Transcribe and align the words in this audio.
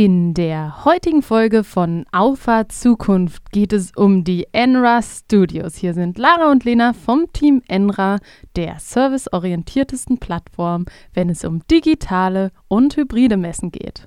In 0.00 0.32
der 0.32 0.84
heutigen 0.84 1.22
Folge 1.22 1.64
von 1.64 2.06
Auffahrt 2.12 2.70
Zukunft 2.70 3.50
geht 3.50 3.72
es 3.72 3.90
um 3.96 4.22
die 4.22 4.46
Enra 4.52 5.02
Studios. 5.02 5.74
Hier 5.74 5.92
sind 5.92 6.18
Lara 6.18 6.52
und 6.52 6.64
Lena 6.64 6.92
vom 6.92 7.32
Team 7.32 7.62
Enra, 7.66 8.18
der 8.54 8.78
serviceorientiertesten 8.78 10.18
Plattform, 10.18 10.84
wenn 11.14 11.28
es 11.28 11.44
um 11.44 11.66
digitale 11.66 12.52
und 12.68 12.96
hybride 12.96 13.36
Messen 13.36 13.72
geht. 13.72 14.06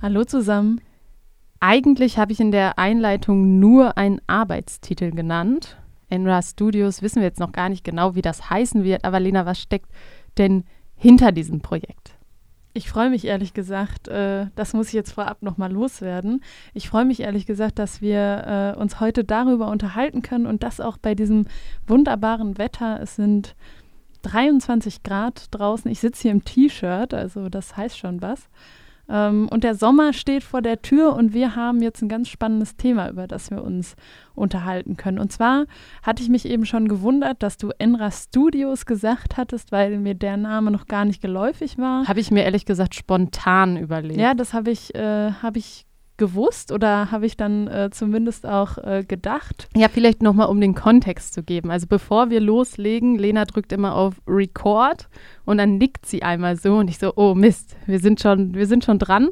Hallo 0.00 0.22
zusammen. 0.22 0.80
Eigentlich 1.58 2.16
habe 2.16 2.30
ich 2.30 2.38
in 2.38 2.52
der 2.52 2.78
Einleitung 2.78 3.58
nur 3.58 3.98
einen 3.98 4.20
Arbeitstitel 4.28 5.10
genannt. 5.10 5.78
Enra 6.08 6.42
Studios 6.42 7.02
wissen 7.02 7.16
wir 7.16 7.26
jetzt 7.26 7.40
noch 7.40 7.50
gar 7.50 7.68
nicht 7.68 7.82
genau, 7.82 8.14
wie 8.14 8.22
das 8.22 8.50
heißen 8.50 8.84
wird, 8.84 9.04
aber 9.04 9.18
Lena, 9.18 9.46
was 9.46 9.58
steckt 9.58 9.90
denn 10.38 10.62
hinter 11.02 11.32
diesem 11.32 11.60
Projekt? 11.60 12.12
Ich 12.74 12.88
freue 12.88 13.10
mich 13.10 13.26
ehrlich 13.26 13.52
gesagt, 13.52 14.06
äh, 14.06 14.46
das 14.54 14.72
muss 14.72 14.86
ich 14.86 14.92
jetzt 14.94 15.12
vorab 15.12 15.42
nochmal 15.42 15.70
loswerden. 15.70 16.42
Ich 16.74 16.88
freue 16.88 17.04
mich 17.04 17.20
ehrlich 17.20 17.44
gesagt, 17.44 17.78
dass 17.80 18.00
wir 18.00 18.74
äh, 18.76 18.80
uns 18.80 19.00
heute 19.00 19.24
darüber 19.24 19.68
unterhalten 19.68 20.22
können 20.22 20.46
und 20.46 20.62
das 20.62 20.80
auch 20.80 20.96
bei 20.96 21.14
diesem 21.14 21.46
wunderbaren 21.86 22.56
Wetter. 22.56 23.00
Es 23.02 23.16
sind 23.16 23.56
23 24.22 25.02
Grad 25.02 25.48
draußen. 25.50 25.90
Ich 25.90 25.98
sitze 25.98 26.22
hier 26.22 26.30
im 26.30 26.44
T-Shirt, 26.44 27.12
also 27.12 27.48
das 27.48 27.76
heißt 27.76 27.98
schon 27.98 28.22
was. 28.22 28.48
Ähm, 29.12 29.46
und 29.50 29.62
der 29.62 29.74
Sommer 29.74 30.14
steht 30.14 30.42
vor 30.42 30.62
der 30.62 30.80
Tür 30.80 31.14
und 31.14 31.34
wir 31.34 31.54
haben 31.54 31.82
jetzt 31.82 32.00
ein 32.02 32.08
ganz 32.08 32.28
spannendes 32.28 32.76
Thema, 32.76 33.10
über 33.10 33.26
das 33.26 33.50
wir 33.50 33.62
uns 33.62 33.94
unterhalten 34.34 34.96
können. 34.96 35.18
Und 35.18 35.30
zwar 35.30 35.66
hatte 36.02 36.22
ich 36.22 36.30
mich 36.30 36.46
eben 36.46 36.64
schon 36.64 36.88
gewundert, 36.88 37.42
dass 37.42 37.58
du 37.58 37.70
Enra 37.78 38.10
Studios 38.10 38.86
gesagt 38.86 39.36
hattest, 39.36 39.70
weil 39.70 39.98
mir 39.98 40.14
der 40.14 40.38
Name 40.38 40.70
noch 40.70 40.86
gar 40.86 41.04
nicht 41.04 41.20
geläufig 41.20 41.76
war. 41.76 42.08
Habe 42.08 42.20
ich 42.20 42.30
mir 42.30 42.44
ehrlich 42.44 42.64
gesagt 42.64 42.94
spontan 42.94 43.76
überlegt. 43.76 44.18
Ja, 44.18 44.32
das 44.32 44.54
habe 44.54 44.70
ich, 44.70 44.94
äh, 44.94 45.32
hab 45.42 45.56
ich 45.56 45.84
gewusst 46.16 46.72
oder 46.72 47.10
habe 47.10 47.26
ich 47.26 47.36
dann 47.36 47.66
äh, 47.68 47.90
zumindest 47.90 48.46
auch 48.46 48.78
äh, 48.78 49.04
gedacht. 49.06 49.68
Ja, 49.76 49.88
vielleicht 49.88 50.22
nochmal, 50.22 50.48
um 50.48 50.60
den 50.60 50.74
Kontext 50.74 51.34
zu 51.34 51.42
geben. 51.42 51.70
Also 51.70 51.86
bevor 51.86 52.30
wir 52.30 52.40
loslegen, 52.40 53.16
Lena 53.18 53.44
drückt 53.44 53.72
immer 53.72 53.94
auf 53.94 54.14
Record 54.26 55.08
und 55.44 55.58
dann 55.58 55.78
nickt 55.78 56.06
sie 56.06 56.22
einmal 56.22 56.56
so 56.56 56.76
und 56.76 56.88
ich 56.88 56.98
so, 56.98 57.12
oh 57.16 57.34
Mist, 57.34 57.76
wir 57.86 57.98
sind 57.98 58.20
schon, 58.20 58.54
wir 58.54 58.66
sind 58.66 58.84
schon 58.84 58.98
dran. 58.98 59.30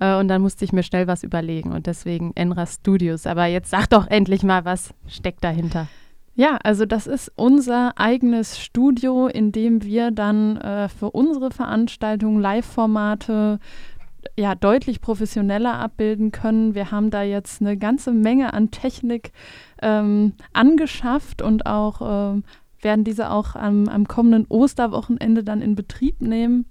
Äh, 0.00 0.16
und 0.16 0.28
dann 0.28 0.42
musste 0.42 0.64
ich 0.64 0.72
mir 0.72 0.82
schnell 0.82 1.06
was 1.06 1.22
überlegen 1.22 1.72
und 1.72 1.86
deswegen 1.86 2.32
Enra 2.34 2.66
Studios. 2.66 3.26
Aber 3.26 3.46
jetzt 3.46 3.70
sag 3.70 3.88
doch 3.90 4.06
endlich 4.06 4.42
mal, 4.42 4.64
was 4.64 4.94
steckt 5.06 5.44
dahinter. 5.44 5.88
Ja, 6.34 6.58
also 6.62 6.86
das 6.86 7.06
ist 7.06 7.30
unser 7.36 7.98
eigenes 7.98 8.58
Studio, 8.58 9.26
in 9.26 9.52
dem 9.52 9.82
wir 9.82 10.10
dann 10.10 10.56
äh, 10.56 10.88
für 10.88 11.10
unsere 11.10 11.50
Veranstaltungen 11.50 12.40
Live-Formate 12.40 13.58
ja, 14.38 14.54
deutlich 14.54 15.00
professioneller 15.00 15.78
abbilden 15.78 16.32
können. 16.32 16.74
Wir 16.74 16.90
haben 16.90 17.10
da 17.10 17.22
jetzt 17.22 17.60
eine 17.60 17.76
ganze 17.76 18.12
Menge 18.12 18.54
an 18.54 18.70
Technik 18.70 19.32
ähm, 19.80 20.34
angeschafft 20.52 21.42
und 21.42 21.66
auch 21.66 22.32
ähm, 22.34 22.44
werden 22.80 23.04
diese 23.04 23.30
auch 23.30 23.54
am, 23.54 23.88
am 23.88 24.08
kommenden 24.08 24.46
Osterwochenende 24.48 25.44
dann 25.44 25.62
in 25.62 25.74
Betrieb 25.74 26.20
nehmen. 26.20 26.66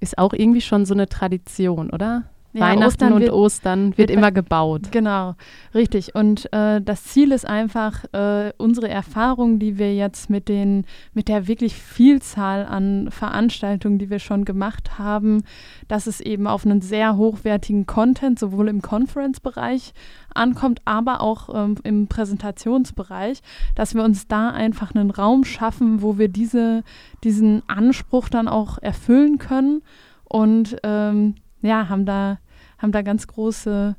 Ist 0.00 0.18
auch 0.18 0.32
irgendwie 0.32 0.60
schon 0.60 0.84
so 0.84 0.94
eine 0.94 1.08
Tradition, 1.08 1.90
oder? 1.90 2.24
Ja, 2.56 2.62
Weihnachten 2.62 2.86
Ostern 2.86 3.12
und 3.12 3.20
wird, 3.20 3.32
Ostern 3.32 3.86
wird, 3.88 3.98
wird, 3.98 4.10
immer 4.10 4.32
gebaut. 4.32 4.90
Genau, 4.90 5.34
richtig. 5.74 6.14
Und 6.14 6.50
äh, 6.54 6.80
das 6.80 7.04
Ziel 7.04 7.32
ist 7.32 7.46
einfach, 7.46 8.04
äh, 8.14 8.52
unsere 8.56 8.88
Erfahrungen, 8.88 9.58
die 9.58 9.78
wir 9.78 9.94
jetzt 9.94 10.30
mit, 10.30 10.48
den, 10.48 10.86
mit 11.12 11.28
der 11.28 11.48
wirklich 11.48 11.74
Vielzahl 11.74 12.64
an 12.64 13.10
Veranstaltungen, 13.10 13.98
die 13.98 14.08
wir 14.08 14.20
schon 14.20 14.46
gemacht 14.46 14.98
haben, 14.98 15.42
dass 15.86 16.06
es 16.06 16.20
eben 16.22 16.46
auf 16.46 16.64
einen 16.64 16.80
sehr 16.80 17.18
hochwertigen 17.18 17.84
Content, 17.84 18.38
sowohl 18.38 18.68
im 18.68 18.80
Conference-Bereich 18.80 19.92
ankommt, 20.34 20.80
aber 20.86 21.20
auch 21.20 21.50
ähm, 21.54 21.74
im 21.84 22.06
Präsentationsbereich, 22.06 23.42
dass 23.74 23.94
wir 23.94 24.02
uns 24.02 24.28
da 24.28 24.50
einfach 24.50 24.94
einen 24.94 25.10
Raum 25.10 25.44
schaffen, 25.44 26.00
wo 26.00 26.16
wir 26.16 26.28
diese, 26.28 26.84
diesen 27.22 27.62
Anspruch 27.68 28.30
dann 28.30 28.48
auch 28.48 28.78
erfüllen 28.78 29.36
können 29.38 29.82
und 30.24 30.76
ähm, 30.82 31.34
ja, 31.62 31.88
haben 31.88 32.06
da 32.06 32.38
haben 32.78 32.92
da 32.92 33.02
ganz 33.02 33.26
große, 33.26 33.96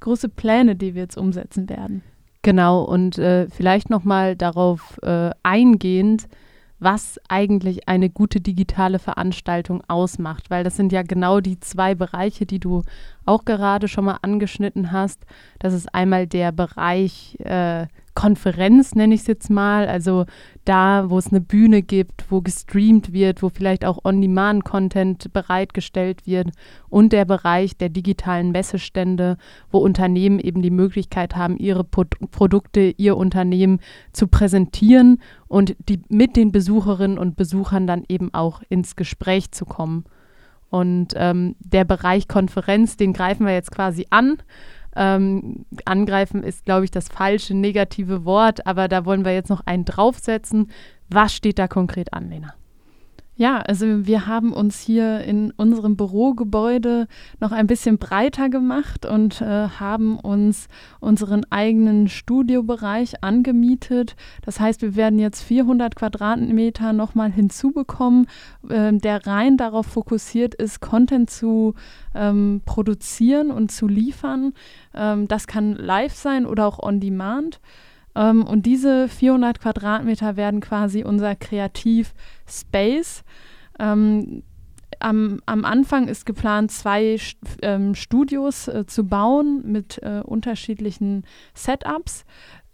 große 0.00 0.28
Pläne, 0.28 0.76
die 0.76 0.94
wir 0.94 1.02
jetzt 1.02 1.16
umsetzen 1.16 1.68
werden. 1.68 2.02
Genau, 2.42 2.82
und 2.82 3.18
äh, 3.18 3.48
vielleicht 3.48 3.88
nochmal 3.88 4.34
darauf 4.34 4.98
äh, 5.02 5.30
eingehend, 5.42 6.28
was 6.80 7.20
eigentlich 7.28 7.88
eine 7.88 8.10
gute 8.10 8.40
digitale 8.40 8.98
Veranstaltung 8.98 9.84
ausmacht, 9.86 10.50
weil 10.50 10.64
das 10.64 10.74
sind 10.74 10.90
ja 10.90 11.02
genau 11.02 11.38
die 11.38 11.60
zwei 11.60 11.94
Bereiche, 11.94 12.44
die 12.44 12.58
du 12.58 12.82
auch 13.24 13.44
gerade 13.44 13.86
schon 13.86 14.04
mal 14.04 14.18
angeschnitten 14.22 14.90
hast. 14.90 15.24
Das 15.60 15.74
ist 15.74 15.94
einmal 15.94 16.26
der 16.26 16.50
Bereich 16.50 17.38
äh, 17.38 17.86
Konferenz, 18.14 18.94
nenne 18.94 19.14
ich 19.14 19.22
es 19.22 19.26
jetzt 19.26 19.50
mal, 19.50 19.88
also 19.88 20.26
da, 20.64 21.08
wo 21.08 21.18
es 21.18 21.28
eine 21.28 21.40
Bühne 21.40 21.82
gibt, 21.82 22.30
wo 22.30 22.42
gestreamt 22.42 23.12
wird, 23.12 23.42
wo 23.42 23.48
vielleicht 23.48 23.84
auch 23.84 24.04
On-Demand-Content 24.04 25.32
bereitgestellt 25.32 26.26
wird 26.26 26.50
und 26.88 27.12
der 27.12 27.24
Bereich 27.24 27.76
der 27.76 27.88
digitalen 27.88 28.52
Messestände, 28.52 29.38
wo 29.70 29.78
Unternehmen 29.78 30.38
eben 30.38 30.62
die 30.62 30.70
Möglichkeit 30.70 31.36
haben, 31.36 31.56
ihre 31.56 31.84
Pro 31.84 32.04
Produkte, 32.30 32.94
ihr 32.96 33.16
Unternehmen 33.16 33.80
zu 34.12 34.26
präsentieren 34.26 35.22
und 35.48 35.76
die 35.88 36.00
mit 36.08 36.36
den 36.36 36.52
Besucherinnen 36.52 37.18
und 37.18 37.36
Besuchern 37.36 37.86
dann 37.86 38.04
eben 38.08 38.34
auch 38.34 38.62
ins 38.68 38.96
Gespräch 38.96 39.52
zu 39.52 39.64
kommen. 39.64 40.04
Und 40.68 41.12
ähm, 41.16 41.54
der 41.60 41.84
Bereich 41.84 42.28
Konferenz, 42.28 42.96
den 42.96 43.12
greifen 43.12 43.46
wir 43.46 43.52
jetzt 43.52 43.70
quasi 43.70 44.06
an 44.10 44.38
ähm, 44.96 45.64
angreifen 45.84 46.42
ist, 46.42 46.64
glaube 46.64 46.84
ich, 46.84 46.90
das 46.90 47.08
falsche 47.08 47.54
negative 47.54 48.24
Wort, 48.24 48.66
aber 48.66 48.88
da 48.88 49.04
wollen 49.04 49.24
wir 49.24 49.34
jetzt 49.34 49.50
noch 49.50 49.66
einen 49.66 49.84
draufsetzen. 49.84 50.70
Was 51.08 51.34
steht 51.34 51.58
da 51.58 51.68
konkret 51.68 52.12
an, 52.12 52.28
Lena? 52.28 52.54
Ja, 53.34 53.60
also 53.60 54.06
wir 54.06 54.26
haben 54.26 54.52
uns 54.52 54.78
hier 54.80 55.20
in 55.20 55.52
unserem 55.52 55.96
Bürogebäude 55.96 57.08
noch 57.40 57.50
ein 57.50 57.66
bisschen 57.66 57.96
breiter 57.96 58.50
gemacht 58.50 59.06
und 59.06 59.40
äh, 59.40 59.68
haben 59.68 60.18
uns 60.18 60.68
unseren 61.00 61.44
eigenen 61.50 62.08
Studiobereich 62.08 63.24
angemietet. 63.24 64.16
Das 64.44 64.60
heißt, 64.60 64.82
wir 64.82 64.96
werden 64.96 65.18
jetzt 65.18 65.42
400 65.42 65.96
Quadratmeter 65.96 66.92
nochmal 66.92 67.32
hinzubekommen, 67.32 68.26
äh, 68.68 68.92
der 68.92 69.26
rein 69.26 69.56
darauf 69.56 69.86
fokussiert 69.86 70.54
ist, 70.54 70.80
Content 70.80 71.30
zu 71.30 71.74
ähm, 72.14 72.60
produzieren 72.66 73.50
und 73.50 73.72
zu 73.72 73.88
liefern. 73.88 74.52
Ähm, 74.94 75.26
das 75.26 75.46
kann 75.46 75.74
live 75.74 76.14
sein 76.14 76.44
oder 76.44 76.66
auch 76.66 76.78
on 76.78 77.00
demand. 77.00 77.60
Ähm, 78.14 78.44
und 78.44 78.66
diese 78.66 79.08
400 79.08 79.60
Quadratmeter 79.60 80.36
werden 80.36 80.60
quasi 80.60 81.04
unser 81.04 81.34
Kreativ-Space. 81.34 83.24
Ähm, 83.78 84.42
am, 85.00 85.40
am, 85.46 85.64
Anfang 85.64 86.08
ist 86.08 86.26
geplant, 86.26 86.70
zwei 86.70 87.18
ähm, 87.62 87.94
Studios 87.94 88.68
äh, 88.68 88.86
zu 88.86 89.04
bauen 89.04 89.62
mit 89.64 89.98
äh, 90.02 90.22
unterschiedlichen 90.24 91.24
Setups. 91.54 92.24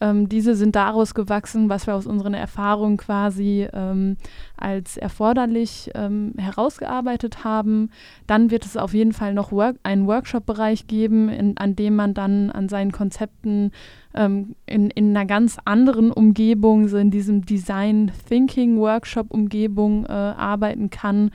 Ähm, 0.01 0.29
diese 0.29 0.55
sind 0.55 0.77
daraus 0.77 1.15
gewachsen, 1.15 1.69
was 1.69 1.87
wir 1.87 1.95
aus 1.95 2.07
unseren 2.07 2.35
Erfahrungen 2.35 2.97
quasi 2.97 3.67
ähm, 3.73 4.17
als 4.57 4.97
erforderlich 4.97 5.91
ähm, 5.95 6.35
herausgearbeitet 6.39 7.43
haben. 7.45 7.91
Dann 8.27 8.51
wird 8.51 8.65
es 8.65 8.77
auf 8.77 8.95
jeden 8.95 9.13
Fall 9.13 9.35
noch 9.35 9.51
work 9.51 9.77
einen 9.83 10.07
Workshop-Bereich 10.07 10.87
geben, 10.87 11.29
in, 11.29 11.57
an 11.59 11.75
dem 11.75 11.97
man 11.97 12.15
dann 12.15 12.51
an 12.51 12.69
seinen 12.69 12.93
Konzepten 12.93 13.73
ähm, 14.15 14.55
in, 14.67 14.91
in 14.91 15.17
einer 15.17 15.27
ganz 15.27 15.59
anderen 15.65 16.13
Umgebung, 16.13 16.89
so 16.89 16.97
in 16.97 17.11
diesem 17.11 17.45
Design 17.45 18.13
Thinking 18.29 18.79
Workshop-Umgebung 18.79 20.07
äh, 20.07 20.13
arbeiten 20.13 20.91
kann. 20.91 21.31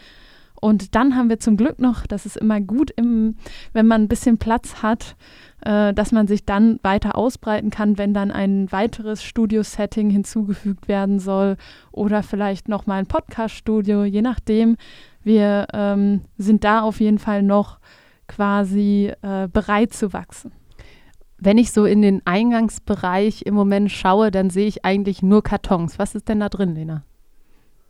Und 0.63 0.95
dann 0.95 1.17
haben 1.17 1.27
wir 1.27 1.39
zum 1.39 1.57
Glück 1.57 1.79
noch, 1.79 2.07
das 2.07 2.25
ist 2.25 2.37
immer 2.37 2.61
gut, 2.61 2.89
im, 2.91 3.35
wenn 3.73 3.85
man 3.85 4.03
ein 4.03 4.07
bisschen 4.07 4.37
Platz 4.37 4.81
hat, 4.81 5.17
äh, 5.65 5.93
dass 5.93 6.11
man 6.11 6.27
sich 6.27 6.45
dann 6.45 6.79
weiter 6.83 7.17
ausbreiten 7.17 7.69
kann, 7.69 7.97
wenn 7.97 8.13
dann 8.13 8.31
ein 8.31 8.71
weiteres 8.71 9.23
Studio-Setting 9.23 10.09
hinzugefügt 10.09 10.87
werden 10.87 11.19
soll 11.19 11.57
oder 11.91 12.23
vielleicht 12.23 12.67
nochmal 12.67 12.99
ein 12.99 13.07
Podcast-Studio, 13.07 14.03
je 14.03 14.21
nachdem. 14.21 14.77
Wir 15.23 15.67
ähm, 15.73 16.21
sind 16.37 16.63
da 16.63 16.81
auf 16.81 16.99
jeden 16.99 17.19
Fall 17.19 17.43
noch 17.43 17.79
quasi 18.27 19.11
äh, 19.21 19.47
bereit 19.47 19.93
zu 19.93 20.13
wachsen. 20.13 20.51
Wenn 21.37 21.57
ich 21.57 21.71
so 21.71 21.85
in 21.85 22.01
den 22.01 22.21
Eingangsbereich 22.25 23.43
im 23.45 23.53
Moment 23.53 23.91
schaue, 23.91 24.31
dann 24.31 24.49
sehe 24.49 24.67
ich 24.67 24.85
eigentlich 24.85 25.21
nur 25.21 25.43
Kartons. 25.43 25.99
Was 25.99 26.15
ist 26.15 26.29
denn 26.29 26.39
da 26.39 26.49
drin, 26.49 26.75
Lena? 26.75 27.03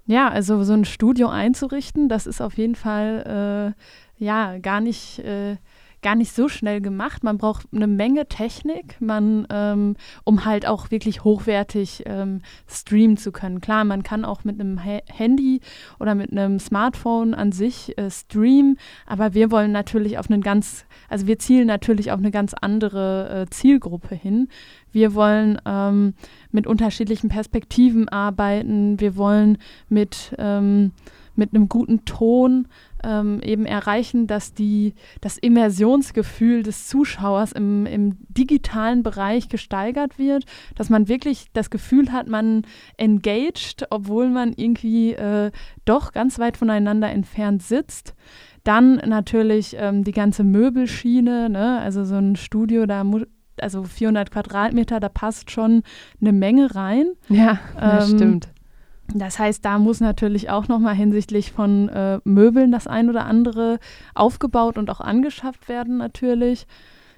Ja, 0.06 0.30
also 0.30 0.64
so 0.64 0.74
ein 0.74 0.86
Studio 0.86 1.30
einzurichten, 1.30 2.10
das 2.10 2.28
ist 2.28 2.42
auf 2.42 2.58
jeden 2.58 2.76
Fall 2.76 3.76
äh, 4.20 4.24
ja 4.24 4.58
gar 4.58 4.82
nicht, 4.82 5.20
äh, 5.20 5.58
gar 6.04 6.16
nicht 6.16 6.34
so 6.34 6.48
schnell 6.48 6.82
gemacht. 6.82 7.24
Man 7.24 7.38
braucht 7.38 7.68
eine 7.74 7.88
Menge 7.88 8.28
Technik, 8.28 8.98
man, 9.00 9.48
ähm, 9.50 9.96
um 10.24 10.46
halt 10.46 10.68
auch 10.68 10.92
wirklich 10.92 11.24
hochwertig 11.24 12.04
ähm, 12.06 12.42
streamen 12.68 13.18
zu 13.18 13.32
können. 13.32 13.62
Klar, 13.62 13.86
man 13.86 14.04
kann 14.04 14.26
auch 14.26 14.44
mit 14.44 14.60
einem 14.60 14.84
ha 14.84 15.00
Handy 15.10 15.62
oder 16.00 16.14
mit 16.14 16.32
einem 16.32 16.60
Smartphone 16.60 17.34
an 17.34 17.52
sich 17.52 17.98
äh, 17.98 18.12
streamen, 18.12 18.78
aber 19.08 19.34
wir 19.34 19.50
wollen 19.50 19.72
natürlich 19.72 20.18
auf 20.20 20.30
einen 20.30 20.42
ganz, 20.42 20.86
also 21.10 21.26
wir 21.26 21.40
zielen 21.40 21.68
natürlich 21.68 22.12
auf 22.12 22.20
eine 22.20 22.32
ganz 22.32 22.54
andere 22.54 23.44
äh, 23.44 23.50
Zielgruppe 23.50 24.14
hin. 24.14 24.50
Wir 24.94 25.14
wollen 25.16 25.60
ähm, 25.66 26.14
mit 26.52 26.68
unterschiedlichen 26.68 27.28
Perspektiven 27.28 28.08
arbeiten. 28.08 29.00
Wir 29.00 29.18
wollen 29.18 29.58
mit, 29.90 30.34
ähm, 30.38 30.92
mit 31.36 31.54
einem 31.54 31.68
guten 31.68 32.06
Ton 32.06 32.68
ähm, 33.04 33.42
eben 33.42 33.66
erreichen, 33.66 34.28
dass 34.28 34.54
die, 34.54 34.94
das 35.20 35.38
Immersionsgefühl 35.38 36.64
des 36.64 36.88
Zuschauers 36.88 37.52
im, 37.52 37.86
im 37.86 38.18
digitalen 38.30 39.04
Bereich 39.04 39.50
gesteigert 39.50 40.18
wird, 40.18 40.46
dass 40.76 40.90
man 40.90 41.08
wirklich 41.08 41.48
das 41.54 41.70
Gefühl 41.70 42.12
hat, 42.12 42.28
man 42.28 42.62
engaged, 42.98 43.88
obwohl 43.90 44.30
man 44.30 44.54
irgendwie 44.56 45.14
äh, 45.14 45.52
doch 45.86 46.14
ganz 46.14 46.40
weit 46.40 46.56
voneinander 46.56 47.10
entfernt 47.10 47.64
sitzt. 47.64 48.14
Dann 48.64 48.96
natürlich 48.96 49.76
ähm, 49.78 50.06
die 50.06 50.14
ganze 50.14 50.44
Möbelschiene, 50.44 51.50
ne? 51.50 51.80
also 51.80 52.06
so 52.06 52.16
ein 52.16 52.38
Studio, 52.38 52.86
da 52.86 53.04
muss 53.04 53.24
also 53.62 53.84
400 53.84 54.32
Quadratmeter, 54.32 55.00
da 55.00 55.10
passt 55.10 55.52
schon 55.52 55.84
eine 56.22 56.34
Menge 56.34 56.76
rein. 56.76 57.08
Ja, 57.30 57.60
das 57.80 58.10
ähm, 58.10 58.18
stimmt. 58.18 58.50
Das 59.14 59.38
heißt, 59.38 59.64
da 59.64 59.80
muss 59.80 60.00
natürlich 60.00 60.50
auch 60.50 60.68
nochmal 60.68 60.96
hinsichtlich 60.96 61.52
von 61.52 61.90
äh, 61.90 62.20
Möbeln 62.24 62.72
das 62.72 62.88
ein 62.88 63.10
oder 63.10 63.26
andere 63.26 63.80
aufgebaut 64.16 64.78
und 64.78 64.90
auch 64.90 65.02
angeschafft 65.02 65.68
werden, 65.70 65.98
natürlich. 65.98 66.66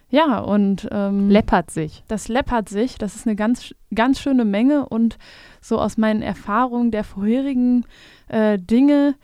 Ja, 0.10 0.40
und 0.40 0.88
ähm, 0.92 1.30
läppert 1.30 1.72
sich. 1.72 2.04
Das 2.08 2.28
läppert 2.28 2.70
sich. 2.70 2.98
Das 2.98 3.16
ist 3.16 3.28
eine 3.28 3.36
ganz, 3.36 3.74
ganz 3.94 4.20
schöne 4.20 4.46
Menge. 4.46 4.88
Und 4.88 5.18
so 5.62 5.80
aus 5.80 5.98
meinen 5.98 6.22
Erfahrungen 6.22 6.92
der 6.92 7.04
vorherigen 7.04 7.86
äh, 8.28 8.60
Dinge, 8.60 9.16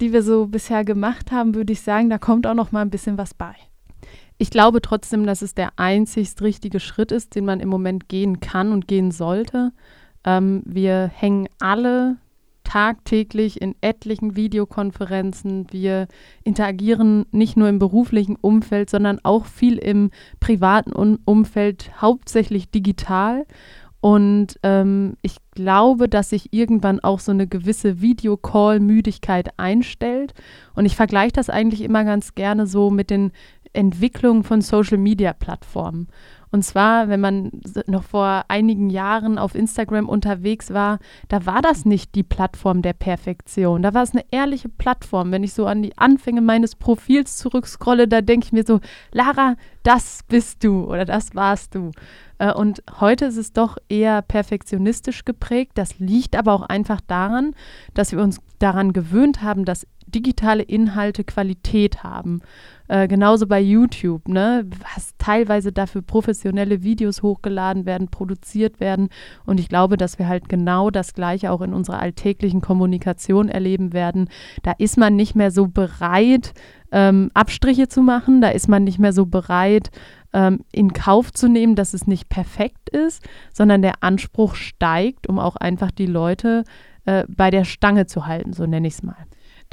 die 0.00 0.12
wir 0.12 0.22
so 0.22 0.46
bisher 0.46 0.84
gemacht 0.84 1.32
haben, 1.32 1.54
würde 1.54 1.72
ich 1.72 1.80
sagen, 1.80 2.08
da 2.08 2.18
kommt 2.18 2.46
auch 2.46 2.54
noch 2.54 2.72
mal 2.72 2.82
ein 2.82 2.90
bisschen 2.90 3.18
was 3.18 3.34
bei. 3.34 3.54
Ich 4.38 4.50
glaube 4.50 4.80
trotzdem, 4.80 5.26
dass 5.26 5.42
es 5.42 5.54
der 5.54 5.72
einzigst 5.76 6.40
richtige 6.42 6.78
Schritt 6.78 7.10
ist, 7.10 7.34
den 7.34 7.44
man 7.44 7.58
im 7.58 7.68
Moment 7.68 8.08
gehen 8.08 8.38
kann 8.38 8.72
und 8.72 8.86
gehen 8.86 9.10
sollte. 9.10 9.72
Ähm, 10.24 10.62
wir 10.64 11.10
hängen 11.12 11.48
alle 11.58 12.16
tagtäglich 12.62 13.60
in 13.60 13.74
etlichen 13.80 14.36
Videokonferenzen. 14.36 15.66
Wir 15.70 16.06
interagieren 16.44 17.24
nicht 17.32 17.56
nur 17.56 17.68
im 17.68 17.78
beruflichen 17.78 18.36
Umfeld, 18.36 18.90
sondern 18.90 19.18
auch 19.22 19.46
viel 19.46 19.78
im 19.78 20.10
privaten 20.38 20.92
um 20.92 21.18
Umfeld, 21.24 21.90
hauptsächlich 22.00 22.70
digital. 22.70 23.46
Und 24.00 24.60
ähm, 24.62 25.16
ich 25.22 25.38
glaube, 25.52 26.08
dass 26.08 26.30
sich 26.30 26.52
irgendwann 26.52 27.00
auch 27.00 27.18
so 27.18 27.32
eine 27.32 27.48
gewisse 27.48 28.00
Videocall-Müdigkeit 28.00 29.58
einstellt. 29.58 30.34
Und 30.74 30.84
ich 30.84 30.94
vergleiche 30.94 31.32
das 31.32 31.50
eigentlich 31.50 31.80
immer 31.80 32.04
ganz 32.04 32.36
gerne 32.36 32.66
so 32.66 32.90
mit 32.90 33.10
den 33.10 33.32
Entwicklungen 33.72 34.44
von 34.44 34.60
Social-Media-Plattformen. 34.60 36.08
Und 36.50 36.62
zwar, 36.62 37.08
wenn 37.08 37.20
man 37.20 37.50
noch 37.86 38.04
vor 38.04 38.44
einigen 38.48 38.88
Jahren 38.88 39.38
auf 39.38 39.54
Instagram 39.54 40.08
unterwegs 40.08 40.72
war, 40.72 40.98
da 41.28 41.44
war 41.44 41.60
das 41.60 41.84
nicht 41.84 42.14
die 42.14 42.22
Plattform 42.22 42.80
der 42.80 42.94
Perfektion. 42.94 43.82
Da 43.82 43.92
war 43.92 44.02
es 44.02 44.12
eine 44.12 44.24
ehrliche 44.30 44.70
Plattform. 44.70 45.30
Wenn 45.30 45.44
ich 45.44 45.52
so 45.52 45.66
an 45.66 45.82
die 45.82 45.96
Anfänge 45.98 46.40
meines 46.40 46.74
Profils 46.74 47.36
zurückscrolle, 47.36 48.08
da 48.08 48.22
denke 48.22 48.46
ich 48.46 48.52
mir 48.52 48.64
so, 48.64 48.80
Lara, 49.12 49.56
das 49.82 50.20
bist 50.26 50.64
du 50.64 50.84
oder 50.84 51.04
das 51.04 51.34
warst 51.34 51.74
du. 51.74 51.90
Äh, 52.38 52.52
und 52.52 52.82
heute 52.98 53.26
ist 53.26 53.36
es 53.36 53.52
doch 53.52 53.76
eher 53.88 54.22
perfektionistisch 54.22 55.26
geprägt. 55.26 55.72
Das 55.74 55.98
liegt 55.98 56.34
aber 56.34 56.54
auch 56.54 56.62
einfach 56.62 57.02
daran, 57.02 57.54
dass 57.92 58.12
wir 58.12 58.22
uns 58.22 58.40
daran 58.58 58.94
gewöhnt 58.94 59.42
haben, 59.42 59.64
dass 59.66 59.86
digitale 60.10 60.62
Inhalte 60.62 61.24
Qualität 61.24 62.02
haben. 62.02 62.40
Äh, 62.88 63.06
genauso 63.06 63.46
bei 63.46 63.60
YouTube, 63.60 64.28
ne, 64.28 64.64
was 64.94 65.12
teilweise 65.18 65.72
dafür 65.72 66.00
professionelle 66.00 66.82
Videos 66.82 67.22
hochgeladen 67.22 67.84
werden, 67.84 68.08
produziert 68.08 68.80
werden. 68.80 69.10
Und 69.44 69.60
ich 69.60 69.68
glaube, 69.68 69.98
dass 69.98 70.18
wir 70.18 70.26
halt 70.26 70.48
genau 70.48 70.90
das 70.90 71.12
Gleiche 71.12 71.52
auch 71.52 71.60
in 71.60 71.74
unserer 71.74 72.00
alltäglichen 72.00 72.62
Kommunikation 72.62 73.48
erleben 73.50 73.92
werden. 73.92 74.30
Da 74.62 74.72
ist 74.78 74.96
man 74.96 75.16
nicht 75.16 75.34
mehr 75.34 75.50
so 75.50 75.68
bereit, 75.68 76.54
ähm, 76.90 77.30
Abstriche 77.34 77.88
zu 77.88 78.00
machen. 78.00 78.40
Da 78.40 78.48
ist 78.48 78.68
man 78.68 78.84
nicht 78.84 78.98
mehr 78.98 79.12
so 79.12 79.26
bereit, 79.26 79.90
ähm, 80.32 80.60
in 80.72 80.94
Kauf 80.94 81.32
zu 81.32 81.48
nehmen, 81.48 81.74
dass 81.74 81.92
es 81.92 82.06
nicht 82.06 82.30
perfekt 82.30 82.88
ist, 82.88 83.22
sondern 83.52 83.82
der 83.82 84.02
Anspruch 84.02 84.54
steigt, 84.54 85.28
um 85.28 85.38
auch 85.38 85.56
einfach 85.56 85.90
die 85.90 86.06
Leute 86.06 86.64
äh, 87.04 87.24
bei 87.28 87.50
der 87.50 87.64
Stange 87.64 88.06
zu 88.06 88.26
halten, 88.26 88.54
so 88.54 88.64
nenne 88.64 88.88
ich 88.88 88.94
es 88.94 89.02
mal 89.02 89.16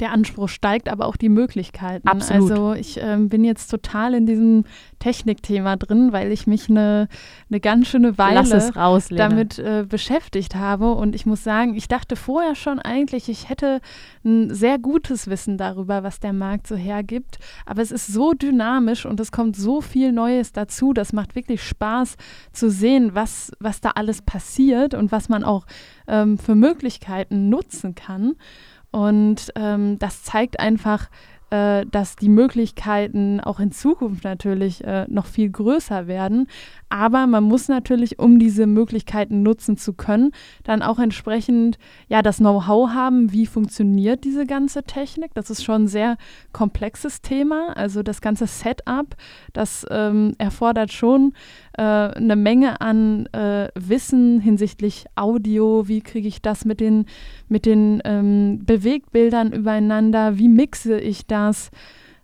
der 0.00 0.12
Anspruch 0.12 0.48
steigt, 0.48 0.88
aber 0.88 1.06
auch 1.06 1.16
die 1.16 1.30
Möglichkeiten. 1.30 2.06
Absolut. 2.06 2.50
Also 2.50 2.72
ich 2.74 3.00
ähm, 3.00 3.28
bin 3.28 3.44
jetzt 3.44 3.70
total 3.70 4.14
in 4.14 4.26
diesem 4.26 4.64
Technikthema 4.98 5.76
drin, 5.76 6.12
weil 6.12 6.32
ich 6.32 6.46
mich 6.46 6.68
eine, 6.68 7.08
eine 7.50 7.60
ganz 7.60 7.88
schöne 7.88 8.18
Weile 8.18 8.74
raus, 8.74 9.08
damit 9.10 9.58
äh, 9.58 9.86
beschäftigt 9.88 10.54
habe. 10.54 10.92
Und 10.92 11.14
ich 11.14 11.24
muss 11.24 11.42
sagen, 11.42 11.74
ich 11.74 11.88
dachte 11.88 12.16
vorher 12.16 12.54
schon 12.54 12.78
eigentlich, 12.78 13.28
ich 13.28 13.48
hätte 13.48 13.80
ein 14.24 14.52
sehr 14.52 14.78
gutes 14.78 15.28
Wissen 15.28 15.56
darüber, 15.56 16.02
was 16.02 16.20
der 16.20 16.34
Markt 16.34 16.66
so 16.66 16.76
hergibt. 16.76 17.38
Aber 17.64 17.80
es 17.80 17.90
ist 17.90 18.06
so 18.06 18.34
dynamisch 18.34 19.06
und 19.06 19.18
es 19.18 19.32
kommt 19.32 19.56
so 19.56 19.80
viel 19.80 20.12
Neues 20.12 20.52
dazu. 20.52 20.92
Das 20.92 21.14
macht 21.14 21.34
wirklich 21.34 21.62
Spaß 21.62 22.16
zu 22.52 22.70
sehen, 22.70 23.14
was, 23.14 23.50
was 23.60 23.80
da 23.80 23.92
alles 23.94 24.20
passiert 24.20 24.92
und 24.92 25.10
was 25.10 25.30
man 25.30 25.42
auch 25.42 25.66
ähm, 26.06 26.36
für 26.38 26.54
Möglichkeiten 26.54 27.48
nutzen 27.48 27.94
kann. 27.94 28.34
Und 28.96 29.52
ähm, 29.56 29.98
das 29.98 30.22
zeigt 30.22 30.58
einfach, 30.58 31.10
äh, 31.50 31.84
dass 31.84 32.16
die 32.16 32.30
Möglichkeiten 32.30 33.42
auch 33.42 33.60
in 33.60 33.70
Zukunft 33.70 34.24
natürlich 34.24 34.82
äh, 34.84 35.04
noch 35.08 35.26
viel 35.26 35.50
größer 35.50 36.06
werden. 36.06 36.48
Aber 36.88 37.26
man 37.26 37.42
muss 37.42 37.68
natürlich, 37.68 38.18
um 38.20 38.38
diese 38.38 38.66
Möglichkeiten 38.66 39.42
nutzen 39.42 39.76
zu 39.76 39.92
können, 39.92 40.30
dann 40.62 40.82
auch 40.82 40.98
entsprechend 41.00 41.78
ja 42.08 42.22
das 42.22 42.38
Know-how 42.38 42.90
haben, 42.90 43.32
wie 43.32 43.46
funktioniert 43.46 44.24
diese 44.24 44.46
ganze 44.46 44.84
Technik. 44.84 45.34
Das 45.34 45.50
ist 45.50 45.64
schon 45.64 45.84
ein 45.84 45.88
sehr 45.88 46.16
komplexes 46.52 47.22
Thema. 47.22 47.76
Also 47.76 48.02
das 48.04 48.20
ganze 48.20 48.46
Setup, 48.46 49.16
das 49.52 49.84
ähm, 49.90 50.34
erfordert 50.38 50.92
schon 50.92 51.32
äh, 51.76 51.82
eine 51.82 52.36
Menge 52.36 52.80
an 52.80 53.26
äh, 53.32 53.68
Wissen 53.74 54.40
hinsichtlich 54.40 55.06
Audio. 55.16 55.88
Wie 55.88 56.02
kriege 56.02 56.28
ich 56.28 56.40
das 56.40 56.64
mit 56.64 56.78
den, 56.78 57.06
mit 57.48 57.66
den 57.66 58.00
ähm, 58.04 58.60
Bewegtbildern 58.64 59.52
übereinander? 59.52 60.38
Wie 60.38 60.48
mixe 60.48 61.00
ich 61.00 61.26
das? 61.26 61.70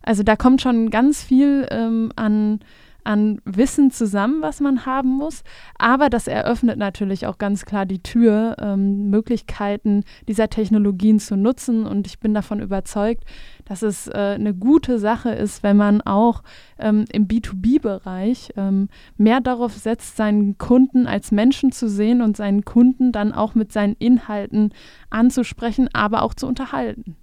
Also 0.03 0.23
da 0.23 0.37
kommt 0.37 0.61
schon 0.61 0.91
ganz 0.91 1.23
viel 1.23 1.67
ähm, 1.71 2.13
an 2.17 2.61
an 3.05 3.41
Wissen 3.45 3.91
zusammen, 3.91 4.43
was 4.43 4.61
man 4.61 4.87
haben 4.87 5.11
muss. 5.11 5.43
Aber 5.79 6.11
das 6.11 6.27
eröffnet 6.27 6.79
natürlich 6.79 7.27
auch 7.27 7.39
ganz 7.39 7.65
klar 7.65 7.87
die 7.87 8.03
Tür, 8.03 8.57
ähm, 8.61 9.11
Möglichkeiten 9.11 10.05
dieser 10.29 10.49
Technologien 10.49 11.19
zu 11.19 11.37
nutzen. 11.37 11.87
Und 11.87 12.07
ich 12.07 12.21
bin 12.21 12.35
davon 12.35 12.61
überzeugt, 12.61 13.25
dass 13.65 13.83
es 13.83 14.09
äh, 14.09 14.13
eine 14.13 14.55
gute 14.55 14.99
Sache 14.99 15.31
ist, 15.31 15.63
wenn 15.63 15.77
man 15.77 16.01
auch 16.01 16.43
ähm, 16.79 17.05
im 17.13 17.29
B2B-Bereich 17.29 18.53
ähm, 18.57 18.89
mehr 19.17 19.41
darauf 19.41 19.75
setzt, 19.75 20.17
seinen 20.17 20.59
Kunden 20.59 21.07
als 21.07 21.33
Menschen 21.33 21.73
zu 21.73 21.89
sehen 21.89 22.23
und 22.23 22.37
seinen 22.37 22.65
Kunden 22.65 23.13
dann 23.13 23.33
auch 23.33 23.55
mit 23.55 23.73
seinen 23.73 23.95
Inhalten 23.99 24.73
anzusprechen, 25.11 25.89
aber 25.93 26.23
auch 26.23 26.35
zu 26.35 26.47
unterhalten. 26.47 27.17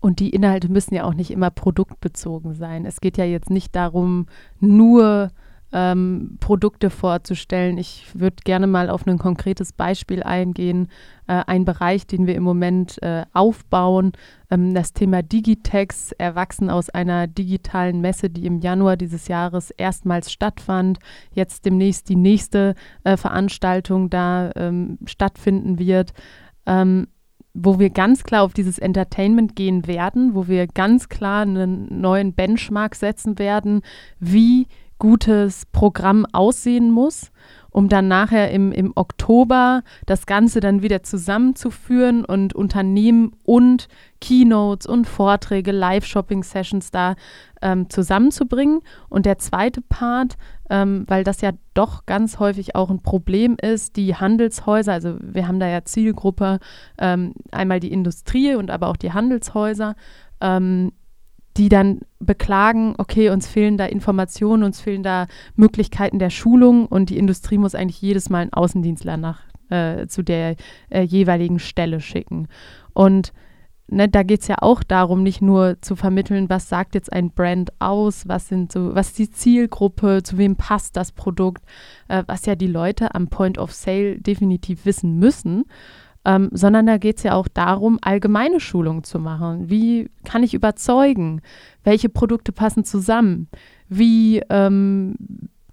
Und 0.00 0.20
die 0.20 0.30
Inhalte 0.30 0.70
müssen 0.70 0.94
ja 0.94 1.04
auch 1.04 1.14
nicht 1.14 1.30
immer 1.30 1.50
produktbezogen 1.50 2.54
sein. 2.54 2.84
Es 2.84 3.00
geht 3.00 3.16
ja 3.16 3.24
jetzt 3.24 3.50
nicht 3.50 3.74
darum, 3.74 4.26
nur 4.60 5.30
ähm, 5.72 6.38
Produkte 6.40 6.88
vorzustellen. 6.88 7.76
Ich 7.76 8.06
würde 8.14 8.36
gerne 8.44 8.66
mal 8.66 8.88
auf 8.88 9.06
ein 9.06 9.18
konkretes 9.18 9.72
Beispiel 9.72 10.22
eingehen. 10.22 10.88
Äh, 11.26 11.44
ein 11.46 11.64
Bereich, 11.64 12.06
den 12.06 12.26
wir 12.26 12.34
im 12.36 12.42
Moment 12.42 13.00
äh, 13.02 13.24
aufbauen, 13.32 14.12
ähm, 14.50 14.72
das 14.72 14.92
Thema 14.92 15.22
Digitex, 15.22 16.12
erwachsen 16.12 16.70
aus 16.70 16.88
einer 16.88 17.26
digitalen 17.26 18.00
Messe, 18.00 18.30
die 18.30 18.46
im 18.46 18.60
Januar 18.60 18.96
dieses 18.96 19.28
Jahres 19.28 19.70
erstmals 19.70 20.32
stattfand. 20.32 20.98
Jetzt 21.32 21.66
demnächst 21.66 22.08
die 22.08 22.16
nächste 22.16 22.74
äh, 23.04 23.16
Veranstaltung 23.16 24.08
da 24.08 24.50
ähm, 24.56 24.98
stattfinden 25.04 25.78
wird. 25.78 26.12
Ähm, 26.64 27.08
wo 27.60 27.78
wir 27.78 27.90
ganz 27.90 28.22
klar 28.22 28.42
auf 28.44 28.52
dieses 28.52 28.78
Entertainment 28.78 29.56
gehen 29.56 29.86
werden, 29.86 30.34
wo 30.34 30.46
wir 30.46 30.66
ganz 30.68 31.08
klar 31.08 31.42
einen 31.42 32.00
neuen 32.00 32.32
Benchmark 32.32 32.94
setzen 32.94 33.38
werden, 33.38 33.82
wie 34.20 34.66
gutes 34.98 35.66
Programm 35.66 36.26
aussehen 36.32 36.90
muss 36.90 37.30
um 37.70 37.88
dann 37.88 38.08
nachher 38.08 38.50
im, 38.50 38.72
im 38.72 38.92
Oktober 38.94 39.82
das 40.06 40.26
Ganze 40.26 40.60
dann 40.60 40.82
wieder 40.82 41.02
zusammenzuführen 41.02 42.24
und 42.24 42.54
Unternehmen 42.54 43.32
und 43.44 43.88
Keynotes 44.20 44.86
und 44.86 45.06
Vorträge, 45.06 45.72
Live-Shopping-Sessions 45.72 46.90
da 46.90 47.14
ähm, 47.62 47.88
zusammenzubringen. 47.90 48.80
Und 49.08 49.26
der 49.26 49.38
zweite 49.38 49.80
Part, 49.80 50.36
ähm, 50.70 51.04
weil 51.06 51.24
das 51.24 51.40
ja 51.40 51.52
doch 51.74 52.06
ganz 52.06 52.38
häufig 52.38 52.74
auch 52.74 52.90
ein 52.90 53.02
Problem 53.02 53.56
ist, 53.60 53.96
die 53.96 54.14
Handelshäuser, 54.16 54.92
also 54.92 55.16
wir 55.20 55.46
haben 55.46 55.60
da 55.60 55.68
ja 55.68 55.84
Zielgruppe, 55.84 56.58
ähm, 56.98 57.34
einmal 57.52 57.80
die 57.80 57.92
Industrie 57.92 58.54
und 58.54 58.70
aber 58.70 58.88
auch 58.88 58.96
die 58.96 59.12
Handelshäuser, 59.12 59.94
ähm, 60.40 60.92
die 61.58 61.68
dann 61.68 62.00
beklagen, 62.20 62.94
okay, 62.98 63.30
uns 63.30 63.48
fehlen 63.48 63.76
da 63.76 63.86
Informationen, 63.86 64.62
uns 64.62 64.80
fehlen 64.80 65.02
da 65.02 65.26
Möglichkeiten 65.56 66.18
der 66.18 66.30
Schulung 66.30 66.86
und 66.86 67.10
die 67.10 67.18
Industrie 67.18 67.58
muss 67.58 67.74
eigentlich 67.74 68.00
jedes 68.00 68.30
Mal 68.30 68.42
einen 68.42 68.52
Außendienstler 68.52 69.16
nach, 69.16 69.40
äh, 69.68 70.06
zu 70.06 70.22
der 70.22 70.54
äh, 70.88 71.02
jeweiligen 71.02 71.58
Stelle 71.58 72.00
schicken. 72.00 72.46
Und 72.94 73.32
ne, 73.88 74.08
da 74.08 74.22
geht 74.22 74.42
es 74.42 74.48
ja 74.48 74.56
auch 74.60 74.84
darum, 74.84 75.24
nicht 75.24 75.42
nur 75.42 75.78
zu 75.80 75.96
vermitteln, 75.96 76.48
was 76.48 76.68
sagt 76.68 76.94
jetzt 76.94 77.12
ein 77.12 77.32
Brand 77.32 77.72
aus, 77.80 78.28
was 78.28 78.46
sind 78.46 78.70
so, 78.70 78.94
was 78.94 79.08
ist 79.08 79.18
die 79.18 79.30
Zielgruppe, 79.30 80.22
zu 80.22 80.38
wem 80.38 80.54
passt 80.54 80.96
das 80.96 81.10
Produkt, 81.10 81.64
äh, 82.06 82.22
was 82.26 82.46
ja 82.46 82.54
die 82.54 82.68
Leute 82.68 83.16
am 83.16 83.28
Point 83.28 83.58
of 83.58 83.72
Sale 83.72 84.20
definitiv 84.20 84.86
wissen 84.86 85.18
müssen 85.18 85.64
ähm, 86.28 86.50
sondern 86.52 86.84
da 86.84 86.98
geht 86.98 87.16
es 87.16 87.22
ja 87.22 87.32
auch 87.32 87.48
darum, 87.48 87.98
allgemeine 88.02 88.60
Schulungen 88.60 89.02
zu 89.02 89.18
machen. 89.18 89.70
Wie 89.70 90.10
kann 90.24 90.42
ich 90.42 90.52
überzeugen? 90.52 91.40
Welche 91.84 92.10
Produkte 92.10 92.52
passen 92.52 92.84
zusammen? 92.84 93.48
Wie 93.88 94.42
ähm, 94.50 95.16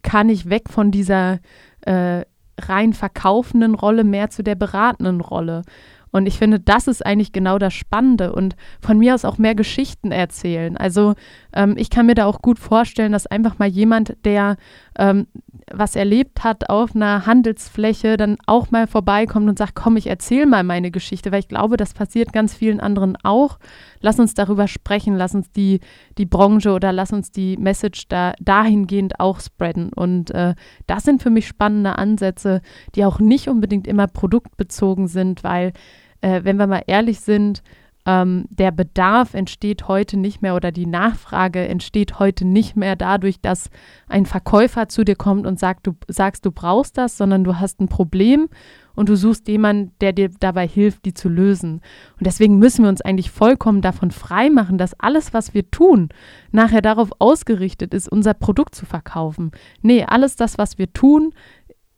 kann 0.02 0.30
ich 0.30 0.50
weg 0.50 0.70
von 0.70 0.92
dieser 0.92 1.40
äh, 1.82 2.24
rein 2.58 2.94
verkaufenden 2.94 3.76
Rolle 3.76 4.06
mehr 4.06 4.30
zu 4.30 4.44
der 4.44 4.56
beratenden 4.56 5.20
Rolle? 5.20 5.64
Und 6.12 6.26
ich 6.26 6.38
finde, 6.38 6.62
das 6.62 6.88
ist 6.88 7.06
eigentlich 7.06 7.34
genau 7.34 7.58
das 7.60 7.74
Spannende 7.74 8.32
und 8.32 8.56
von 8.80 8.98
mir 8.98 9.14
aus 9.14 9.26
auch 9.26 9.38
mehr 9.38 9.56
Geschichten 9.56 10.14
erzählen. 10.14 10.78
Also 10.78 11.16
ähm, 11.52 11.76
ich 11.78 11.90
kann 11.90 12.06
mir 12.06 12.16
da 12.16 12.28
auch 12.28 12.42
gut 12.42 12.60
vorstellen, 12.60 13.12
dass 13.12 13.28
einfach 13.28 13.60
mal 13.60 13.68
jemand, 13.68 14.16
der 14.24 14.56
ähm, 14.98 15.28
was 15.72 15.96
erlebt 15.96 16.44
hat 16.44 16.70
auf 16.70 16.96
einer 16.96 17.26
Handelsfläche, 17.26 18.18
dann 18.18 18.38
auch 18.46 18.72
mal 18.72 18.88
vorbeikommt 18.88 19.50
und 19.50 19.58
sagt, 19.58 19.76
komm, 19.76 19.98
ich 19.98 20.08
erzähle 20.08 20.46
mal 20.46 20.64
meine 20.64 20.92
Geschichte, 20.92 21.32
weil 21.32 21.40
ich 21.40 21.48
glaube, 21.48 21.76
das 21.76 21.94
passiert 21.94 22.34
ganz 22.34 22.54
vielen 22.54 22.80
anderen 22.80 23.18
auch. 23.24 23.58
Lass 24.00 24.20
uns 24.20 24.36
darüber 24.36 24.68
sprechen, 24.68 25.16
lass 25.16 25.34
uns 25.34 25.52
die, 25.52 25.80
die 26.18 26.26
Branche 26.26 26.72
oder 26.72 26.92
lass 26.92 27.12
uns 27.12 27.32
die 27.32 27.58
Message 27.58 28.08
da 28.08 28.34
dahingehend 28.40 29.20
auch 29.20 29.40
spreaden. 29.40 29.92
Und 29.92 30.32
äh, 30.32 30.54
das 30.86 31.04
sind 31.04 31.24
für 31.24 31.32
mich 31.32 31.48
spannende 31.48 31.98
Ansätze, 31.98 32.62
die 32.94 33.06
auch 33.06 33.20
nicht 33.20 33.48
unbedingt 33.50 33.88
immer 33.88 34.08
produktbezogen 34.08 35.08
sind, 35.08 35.44
weil, 35.44 35.74
äh, 36.22 36.42
wenn 36.44 36.58
wir 36.58 36.68
mal 36.68 36.84
ehrlich 36.86 37.22
sind, 37.22 37.64
ähm, 38.06 38.46
der 38.50 38.72
Bedarf 38.72 39.34
entsteht 39.34 39.88
heute 39.88 40.18
nicht 40.18 40.42
mehr 40.42 40.56
oder 40.56 40.72
die 40.72 40.86
Nachfrage 40.86 41.68
entsteht 41.68 42.20
heute 42.20 42.46
nicht 42.46 42.76
mehr 42.76 42.96
dadurch, 42.96 43.42
dass 43.42 43.70
ein 44.08 44.26
Verkäufer 44.26 44.88
zu 44.90 45.04
dir 45.04 45.16
kommt 45.16 45.48
und 45.48 45.60
sagt, 45.60 45.88
du 45.88 45.94
sagst, 46.08 46.46
du 46.46 46.52
brauchst 46.52 46.98
das, 46.98 47.18
sondern 47.18 47.44
du 47.44 47.58
hast 47.60 47.82
ein 47.82 47.88
Problem 47.88 48.48
und 48.96 49.10
du 49.10 49.16
suchst 49.16 49.48
jemanden, 49.48 49.92
der 50.02 50.14
dir 50.14 50.30
dabei 50.40 50.68
hilft, 50.68 51.06
die 51.06 51.14
zu 51.14 51.30
lösen. 51.30 51.82
Und 52.18 52.26
deswegen 52.26 52.60
müssen 52.60 52.84
wir 52.84 52.90
uns 52.90 53.02
eigentlich 53.02 53.32
vollkommen 53.32 53.82
davon 53.82 54.12
freimachen, 54.12 54.78
dass 54.78 55.00
alles, 55.00 55.34
was 55.34 55.54
wir 55.54 55.70
tun, 55.70 56.10
nachher 56.52 56.82
darauf 56.82 57.10
ausgerichtet 57.20 57.94
ist, 57.94 58.08
unser 58.08 58.34
Produkt 58.34 58.76
zu 58.76 58.86
verkaufen. 58.86 59.52
Nee, 59.82 60.06
alles 60.06 60.36
das, 60.36 60.58
was 60.58 60.78
wir 60.78 60.94
tun, 60.94 61.34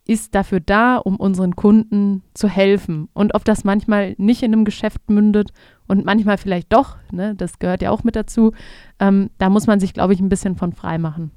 ist 0.07 0.35
dafür 0.35 0.59
da, 0.59 0.97
um 0.97 1.17
unseren 1.17 1.55
Kunden 1.55 2.23
zu 2.33 2.47
helfen. 2.47 3.09
Und 3.13 3.35
ob 3.35 3.45
das 3.45 3.63
manchmal 3.63 4.15
nicht 4.17 4.43
in 4.43 4.53
einem 4.53 4.65
Geschäft 4.65 5.09
mündet 5.09 5.51
und 5.87 6.05
manchmal 6.05 6.37
vielleicht 6.37 6.71
doch, 6.73 6.97
ne, 7.11 7.35
das 7.35 7.59
gehört 7.59 7.81
ja 7.81 7.91
auch 7.91 8.03
mit 8.03 8.15
dazu, 8.15 8.53
ähm, 8.99 9.29
da 9.37 9.49
muss 9.49 9.67
man 9.67 9.79
sich, 9.79 9.93
glaube 9.93 10.13
ich, 10.13 10.19
ein 10.19 10.29
bisschen 10.29 10.55
von 10.55 10.73
frei 10.73 10.97
machen 10.97 11.31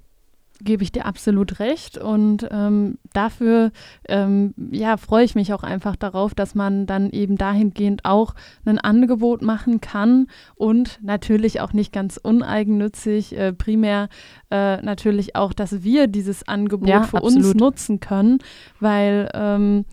gebe 0.62 0.82
ich 0.82 0.92
dir 0.92 1.06
absolut 1.06 1.58
recht. 1.60 1.98
Und 1.98 2.46
ähm, 2.50 2.98
dafür 3.12 3.72
ähm, 4.08 4.54
ja, 4.70 4.96
freue 4.96 5.24
ich 5.24 5.34
mich 5.34 5.52
auch 5.52 5.62
einfach 5.62 5.96
darauf, 5.96 6.34
dass 6.34 6.54
man 6.54 6.86
dann 6.86 7.10
eben 7.10 7.36
dahingehend 7.36 8.04
auch 8.04 8.34
ein 8.64 8.78
Angebot 8.78 9.42
machen 9.42 9.80
kann 9.80 10.26
und 10.54 10.98
natürlich 11.02 11.60
auch 11.60 11.72
nicht 11.72 11.92
ganz 11.92 12.16
uneigennützig, 12.16 13.36
äh, 13.36 13.52
primär 13.52 14.08
äh, 14.50 14.80
natürlich 14.82 15.36
auch, 15.36 15.52
dass 15.52 15.82
wir 15.82 16.06
dieses 16.06 16.46
Angebot 16.46 16.88
ja, 16.88 17.02
für 17.02 17.18
absolut. 17.18 17.44
uns 17.44 17.54
nutzen 17.54 18.00
können, 18.00 18.38
weil 18.78 19.30
ähm, 19.34 19.84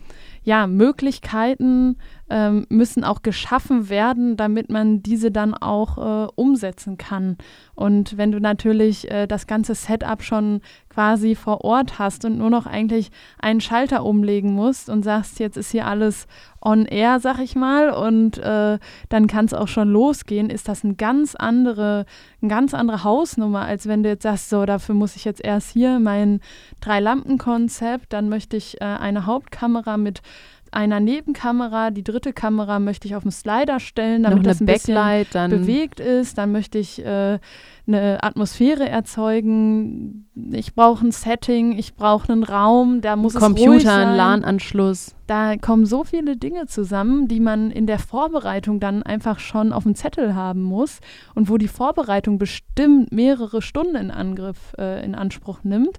ja, 0.44 0.66
Möglichkeiten 0.66 1.98
ähm, 2.30 2.66
müssen 2.70 3.04
auch 3.04 3.22
geschaffen 3.22 3.90
werden, 3.90 4.38
damit 4.38 4.70
man 4.70 5.02
diese 5.02 5.32
dann 5.32 5.54
auch 5.54 5.98
äh, 5.98 6.28
umsetzen 6.36 6.98
kann. 6.98 7.38
Und 7.76 8.18
wenn 8.18 8.32
du 8.32 8.40
natürlich 8.40 9.10
äh, 9.10 9.28
das 9.28 9.48
ganze 9.48 9.76
Setup 9.76 10.22
schon 10.22 10.62
quasi 10.98 11.36
vor 11.36 11.63
Ort 11.63 12.00
hast 12.00 12.25
und 12.25 12.39
nur 12.39 12.50
noch 12.50 12.66
eigentlich 12.66 13.12
einen 13.38 13.62
Schalter 13.62 14.04
umlegen 14.04 14.54
musst 14.54 14.89
und 14.89 15.04
sagst, 15.04 15.38
jetzt 15.39 15.56
ist 15.56 15.70
hier 15.70 15.86
alles 15.86 16.25
on 16.60 16.86
air, 16.86 17.20
sag 17.20 17.38
ich 17.38 17.56
mal, 17.56 17.92
und 17.92 18.39
äh, 18.39 18.80
dann 19.08 19.27
kann 19.27 19.46
es 19.46 19.54
auch 19.54 19.68
schon 19.68 19.89
losgehen, 19.89 20.50
ist 20.50 20.68
das 20.68 20.84
eine 20.84 20.96
ganz 20.96 21.36
andere, 21.36 22.08
eine 22.42 22.50
ganz 22.50 22.74
andere 22.74 23.04
Hausnummer, 23.04 23.62
als 23.62 23.88
wenn 23.88 24.01
du 24.01 24.10
jetzt 24.10 24.24
sagst, 24.24 24.50
so, 24.50 24.66
dafür 24.66 24.96
muss 24.96 25.16
ich 25.16 25.24
jetzt 25.24 25.46
erst 25.46 25.72
hier 25.72 26.00
mein 26.00 26.42
Drei-Lampen-Konzept, 26.82 28.12
dann 28.12 28.27
möchte 28.27 28.58
ich 28.58 28.82
äh, 28.82 28.86
eine 28.86 29.27
Hauptkamera 29.27 29.98
mit 29.98 30.24
einer 30.72 31.00
Nebenkamera, 31.00 31.92
die 31.92 32.04
dritte 32.04 32.34
Kamera 32.34 32.80
möchte 32.80 33.08
ich 33.08 33.16
auf 33.16 33.24
den 33.24 33.32
Slider 33.32 33.80
stellen, 33.80 34.24
damit 34.24 34.46
das 34.46 34.62
ein 34.62 34.66
Backlight, 34.66 35.27
bisschen 35.27 35.50
bewegt 35.51 36.00
ist. 36.00 36.38
Dann 36.38 36.51
möchte 36.51 36.77
ich 36.77 37.06
äh, 37.06 37.39
eine 37.88 38.24
Atmosphäre 38.24 38.88
erzeugen. 38.88 40.27
Ich 40.51 40.75
brauche 40.75 41.08
ein 41.08 41.12
Setting, 41.12 41.77
ich 41.77 41.96
brauche 41.96 42.32
einen 42.32 42.44
Raum, 42.44 43.01
da 43.01 43.15
muss 43.15 43.36
Computer, 43.36 43.70
es 43.70 43.75
ruhig 43.75 43.84
sein. 43.84 44.10
ein 44.10 44.15
LAN-Anschluss. 44.15 45.15
Da 45.25 45.58
kommen 45.58 45.86
so 45.86 46.03
viele 46.03 46.38
Dinge 46.38 46.67
zusammen, 46.67 47.27
die 47.27 47.39
man 47.39 47.72
in 47.72 47.88
der 47.88 48.00
Vorbereitung 48.00 48.79
dann 48.79 49.03
einfach 49.03 49.39
schon 49.39 49.72
auf 49.72 49.84
dem 49.84 49.96
Zettel 49.96 50.36
haben 50.36 50.63
muss 50.63 51.00
und 51.34 51.50
wo 51.50 51.58
die 51.58 51.67
Vorbereitung 51.67 52.38
bestimmt 52.38 53.12
mehrere 53.12 53.62
Stunden 53.62 53.96
in 53.96 54.12
Angriff 54.12 54.74
äh, 54.77 55.03
in 55.03 55.15
Anspruch 55.15 55.63
nimmt. 55.63 55.98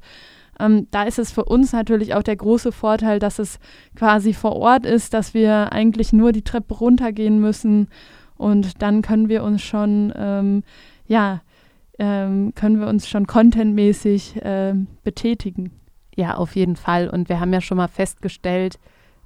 Ähm, 0.60 0.88
da 0.90 1.04
ist 1.04 1.18
es 1.18 1.30
für 1.30 1.44
uns 1.44 1.72
natürlich 1.72 2.14
auch 2.14 2.22
der 2.22 2.36
große 2.36 2.72
Vorteil, 2.72 3.18
dass 3.18 3.38
es 3.38 3.58
quasi 3.94 4.34
vor 4.34 4.56
Ort 4.56 4.84
ist, 4.84 5.14
dass 5.14 5.32
wir 5.32 5.72
eigentlich 5.72 6.12
nur 6.12 6.32
die 6.32 6.42
Treppe 6.42 6.74
runtergehen 6.74 7.40
müssen 7.40 7.88
und 8.36 8.82
dann 8.82 9.02
können 9.02 9.28
wir 9.28 9.42
uns 9.42 9.62
schon, 9.62 10.12
ähm, 10.16 10.62
ja, 11.06 11.42
ähm, 11.98 12.52
können 12.54 12.80
wir 12.80 12.86
uns 12.86 13.08
schon 13.08 13.26
contentmäßig 13.26 14.36
äh, 14.42 14.74
betätigen. 15.02 15.72
Ja, 16.16 16.36
auf 16.36 16.56
jeden 16.56 16.76
Fall. 16.76 17.08
Und 17.08 17.28
wir 17.28 17.40
haben 17.40 17.52
ja 17.52 17.60
schon 17.60 17.76
mal 17.76 17.88
festgestellt, 17.88 18.78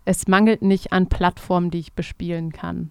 es 0.05 0.27
mangelt 0.29 0.63
nicht 0.63 0.93
an 0.93 1.09
Plattformen, 1.09 1.71
die 1.71 1.79
ich 1.79 1.93
bespielen 1.93 2.53
kann. 2.53 2.91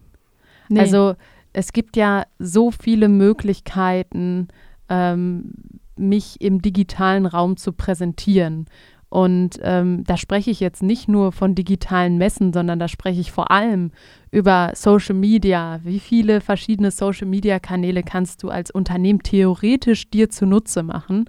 Nee. 0.69 0.79
Also 0.79 1.15
es 1.53 1.73
gibt 1.73 1.97
ja 1.97 2.25
so 2.39 2.71
viele 2.71 3.09
Möglichkeiten, 3.09 4.47
ähm, 4.89 5.51
mich 5.97 6.41
im 6.41 6.61
digitalen 6.61 7.25
Raum 7.25 7.57
zu 7.57 7.73
präsentieren. 7.73 8.65
Und 9.12 9.60
ähm, 9.62 10.06
da 10.06 10.15
spreche 10.15 10.51
ich 10.51 10.62
jetzt 10.62 10.82
nicht 10.82 11.10
nur 11.10 11.34
von 11.34 11.53
digitalen 11.53 12.18
Messen, 12.18 12.53
sondern 12.53 12.80
da 12.80 12.88
spreche 12.88 13.20
ich 13.20 13.34
vor 13.34 13.51
allem 13.51 13.91
über 14.32 14.72
Social 14.74 15.15
Media. 15.15 15.82
Wie 15.84 16.00
viele 16.00 16.39
verschiedene 16.39 16.91
Social 16.91 17.27
Media 17.27 17.60
Kanäle 17.60 18.03
kannst 18.03 18.41
du 18.41 18.48
als 18.48 18.72
Unternehmen 18.72 19.22
theoretisch 19.22 20.10
dir 20.10 20.30
zunutze 20.30 20.82
machen? 20.82 21.25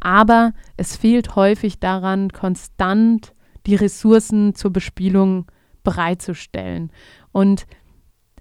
Aber 0.00 0.52
es 0.76 0.98
fehlt 0.98 1.34
häufig 1.34 1.80
daran, 1.80 2.30
konstant 2.30 3.32
die 3.64 3.76
Ressourcen 3.76 4.54
zur 4.54 4.70
Bespielung 4.70 5.46
bereitzustellen. 5.82 6.92
Und 7.32 7.66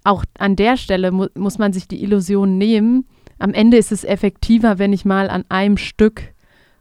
auch 0.04 0.25
an 0.38 0.58
der 0.58 0.75
Stelle 0.75 1.13
mu 1.13 1.28
muss 1.36 1.58
man 1.58 1.72
sich 1.72 1.88
die 1.88 2.04
Illusion 2.04 2.58
nehmen, 2.58 3.06
am 3.40 3.54
Ende 3.54 3.78
ist 3.78 3.94
es 3.94 4.04
effektiver, 4.04 4.78
wenn 4.78 4.92
ich 4.92 5.06
mal 5.06 5.30
an 5.30 5.46
einem 5.48 5.78
Stück 5.78 6.34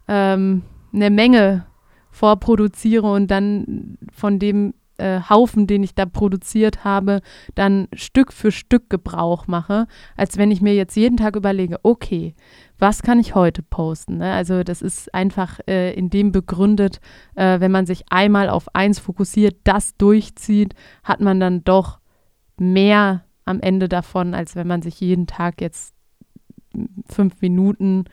ähm, 0.08 0.62
eine 0.92 1.10
Menge 1.10 1.64
vorproduziere 2.12 3.10
und 3.10 3.30
dann 3.30 3.98
von 4.12 4.38
dem 4.38 4.74
äh, 4.98 5.20
Haufen, 5.28 5.66
den 5.66 5.82
ich 5.82 5.94
da 5.94 6.06
produziert 6.06 6.84
habe, 6.84 7.22
dann 7.54 7.88
Stück 7.94 8.32
für 8.32 8.52
Stück 8.52 8.88
Gebrauch 8.88 9.46
mache, 9.48 9.86
als 10.16 10.38
wenn 10.38 10.50
ich 10.50 10.60
mir 10.60 10.74
jetzt 10.74 10.96
jeden 10.96 11.16
Tag 11.16 11.34
überlege, 11.34 11.78
okay, 11.82 12.34
was 12.78 13.02
kann 13.02 13.18
ich 13.18 13.34
heute 13.34 13.62
posten? 13.62 14.18
Ne? 14.18 14.32
Also 14.32 14.62
das 14.62 14.82
ist 14.82 15.12
einfach 15.14 15.58
äh, 15.66 15.92
in 15.94 16.10
dem 16.10 16.30
begründet, 16.30 17.00
äh, 17.34 17.58
wenn 17.58 17.72
man 17.72 17.86
sich 17.86 18.04
einmal 18.10 18.48
auf 18.48 18.74
eins 18.74 18.98
fokussiert, 18.98 19.56
das 19.64 19.96
durchzieht, 19.96 20.74
hat 21.02 21.20
man 21.20 21.40
dann 21.40 21.64
doch 21.64 21.98
mehr 22.58 23.24
am 23.44 23.60
Ende 23.60 23.88
davon, 23.88 24.34
als 24.34 24.54
wenn 24.54 24.66
man 24.66 24.82
sich 24.82 25.00
jeden 25.00 25.26
Tag 25.26 25.60
jetzt 25.60 25.94
fünf 27.06 27.40
Minuten 27.40 28.04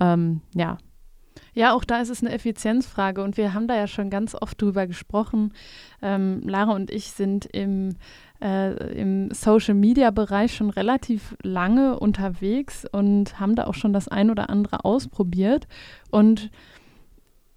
ähm, 0.00 0.42
ja, 0.54 0.78
Ja, 1.54 1.74
auch 1.74 1.84
da 1.84 2.00
ist 2.00 2.10
es 2.10 2.22
eine 2.22 2.32
Effizienzfrage 2.32 3.22
und 3.22 3.36
wir 3.36 3.54
haben 3.54 3.66
da 3.66 3.76
ja 3.76 3.86
schon 3.86 4.10
ganz 4.10 4.34
oft 4.34 4.60
drüber 4.60 4.86
gesprochen. 4.86 5.52
Ähm, 6.02 6.42
Lara 6.44 6.72
und 6.72 6.90
ich 6.90 7.10
sind 7.10 7.46
im, 7.46 7.96
äh, 8.40 8.72
im 8.94 9.30
Social-Media-Bereich 9.32 10.54
schon 10.54 10.70
relativ 10.70 11.36
lange 11.42 11.98
unterwegs 11.98 12.86
und 12.90 13.40
haben 13.40 13.56
da 13.56 13.66
auch 13.66 13.74
schon 13.74 13.92
das 13.92 14.08
ein 14.08 14.30
oder 14.30 14.50
andere 14.50 14.84
ausprobiert. 14.84 15.66
Und 16.10 16.50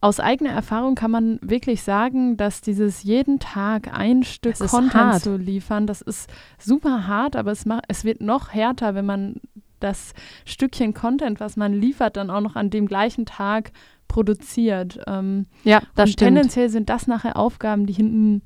aus 0.03 0.19
eigener 0.19 0.51
Erfahrung 0.51 0.95
kann 0.95 1.11
man 1.11 1.39
wirklich 1.41 1.81
sagen, 1.81 2.35
dass 2.35 2.59
dieses 2.59 3.03
jeden 3.03 3.39
Tag 3.39 3.97
ein 3.97 4.23
Stück 4.23 4.59
Content 4.59 4.93
hart. 4.93 5.21
zu 5.21 5.37
liefern, 5.37 5.87
das 5.87 6.01
ist 6.01 6.29
super 6.59 7.07
hart, 7.07 7.37
aber 7.37 7.51
es, 7.51 7.65
macht, 7.65 7.85
es 7.87 8.03
wird 8.03 8.19
noch 8.19 8.53
härter, 8.53 8.95
wenn 8.95 9.05
man 9.05 9.35
das 9.83 10.13
Stückchen 10.45 10.93
Content, 10.93 11.39
was 11.39 11.57
man 11.57 11.73
liefert, 11.73 12.17
dann 12.17 12.29
auch 12.29 12.41
noch 12.41 12.55
an 12.55 12.69
dem 12.69 12.87
gleichen 12.87 13.25
Tag 13.25 13.71
produziert. 14.07 14.99
Ähm, 15.07 15.45
ja, 15.63 15.81
das 15.95 16.11
stimmt. 16.11 16.27
Tendenziell 16.27 16.69
sind 16.69 16.89
das 16.89 17.07
nachher 17.07 17.37
Aufgaben, 17.37 17.85
die 17.85 17.93
hinten 17.93 18.41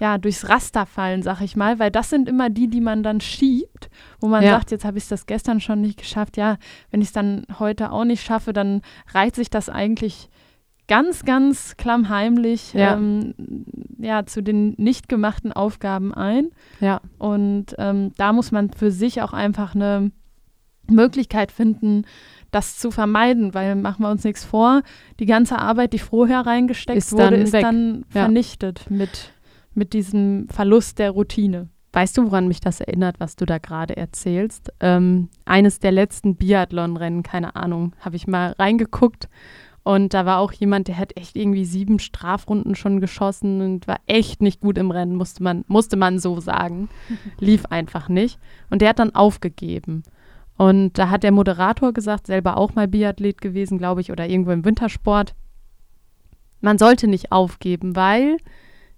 ja, 0.00 0.16
durchs 0.16 0.48
Raster 0.48 0.86
fallen, 0.86 1.22
sag 1.22 1.40
ich 1.40 1.56
mal, 1.56 1.78
weil 1.78 1.90
das 1.90 2.08
sind 2.08 2.28
immer 2.28 2.50
die, 2.50 2.68
die 2.68 2.80
man 2.80 3.02
dann 3.02 3.20
schiebt, 3.20 3.90
wo 4.20 4.28
man 4.28 4.44
ja. 4.44 4.52
sagt, 4.52 4.70
jetzt 4.70 4.84
habe 4.84 4.98
ich 4.98 5.08
das 5.08 5.26
gestern 5.26 5.60
schon 5.60 5.80
nicht 5.80 5.98
geschafft. 5.98 6.36
Ja, 6.36 6.56
wenn 6.90 7.00
ich 7.00 7.08
es 7.08 7.12
dann 7.12 7.44
heute 7.58 7.90
auch 7.90 8.04
nicht 8.04 8.22
schaffe, 8.22 8.52
dann 8.52 8.82
reiht 9.12 9.34
sich 9.34 9.50
das 9.50 9.68
eigentlich 9.68 10.28
ganz, 10.86 11.24
ganz 11.24 11.76
klammheimlich 11.76 12.72
ja. 12.72 12.94
Ähm, 12.94 13.34
ja, 13.98 14.24
zu 14.24 14.42
den 14.42 14.74
nicht 14.78 15.08
gemachten 15.08 15.52
Aufgaben 15.52 16.14
ein. 16.14 16.50
Ja. 16.80 17.00
Und 17.18 17.74
ähm, 17.78 18.12
da 18.16 18.32
muss 18.32 18.52
man 18.52 18.70
für 18.70 18.90
sich 18.90 19.20
auch 19.22 19.32
einfach 19.32 19.74
eine 19.74 20.12
Möglichkeit 20.90 21.52
finden, 21.52 22.04
das 22.50 22.78
zu 22.78 22.90
vermeiden, 22.90 23.54
weil 23.54 23.76
machen 23.76 24.02
wir 24.02 24.10
uns 24.10 24.24
nichts 24.24 24.44
vor, 24.44 24.82
die 25.20 25.26
ganze 25.26 25.58
Arbeit, 25.58 25.92
die 25.92 25.98
vorher 25.98 26.46
reingesteckt 26.46 26.98
ist 26.98 27.12
wurde, 27.12 27.24
dann 27.24 27.34
ist 27.34 27.52
weg. 27.52 27.62
dann 27.62 28.04
ja. 28.14 28.22
vernichtet 28.22 28.90
mit, 28.90 29.32
mit 29.74 29.92
diesem 29.92 30.48
Verlust 30.48 30.98
der 30.98 31.10
Routine. 31.10 31.68
Weißt 31.92 32.16
du, 32.18 32.26
woran 32.26 32.48
mich 32.48 32.60
das 32.60 32.80
erinnert, 32.80 33.18
was 33.18 33.36
du 33.36 33.46
da 33.46 33.58
gerade 33.58 33.96
erzählst? 33.96 34.72
Ähm, 34.80 35.30
eines 35.46 35.78
der 35.78 35.92
letzten 35.92 36.36
Biathlon-Rennen, 36.36 37.22
keine 37.22 37.56
Ahnung, 37.56 37.94
habe 38.00 38.16
ich 38.16 38.26
mal 38.26 38.54
reingeguckt 38.58 39.28
und 39.88 40.12
da 40.12 40.26
war 40.26 40.40
auch 40.40 40.52
jemand, 40.52 40.88
der 40.88 40.98
hat 40.98 41.16
echt 41.16 41.34
irgendwie 41.34 41.64
sieben 41.64 41.98
Strafrunden 41.98 42.74
schon 42.74 43.00
geschossen 43.00 43.62
und 43.62 43.88
war 43.88 44.00
echt 44.06 44.42
nicht 44.42 44.60
gut 44.60 44.76
im 44.76 44.90
Rennen, 44.90 45.14
musste 45.14 45.42
man, 45.42 45.64
musste 45.66 45.96
man 45.96 46.18
so 46.18 46.40
sagen. 46.40 46.90
Lief 47.40 47.64
einfach 47.64 48.10
nicht. 48.10 48.38
Und 48.68 48.82
der 48.82 48.90
hat 48.90 48.98
dann 48.98 49.14
aufgegeben. 49.14 50.02
Und 50.58 50.98
da 50.98 51.08
hat 51.08 51.22
der 51.22 51.30
Moderator 51.30 51.92
gesagt, 51.92 52.26
selber 52.26 52.56
auch 52.56 52.74
mal 52.74 52.88
Biathlet 52.88 53.40
gewesen, 53.40 53.78
glaube 53.78 54.00
ich, 54.00 54.10
oder 54.10 54.28
irgendwo 54.28 54.50
im 54.50 54.64
Wintersport. 54.64 55.34
Man 56.60 56.78
sollte 56.78 57.06
nicht 57.06 57.30
aufgeben, 57.30 57.94
weil 57.94 58.38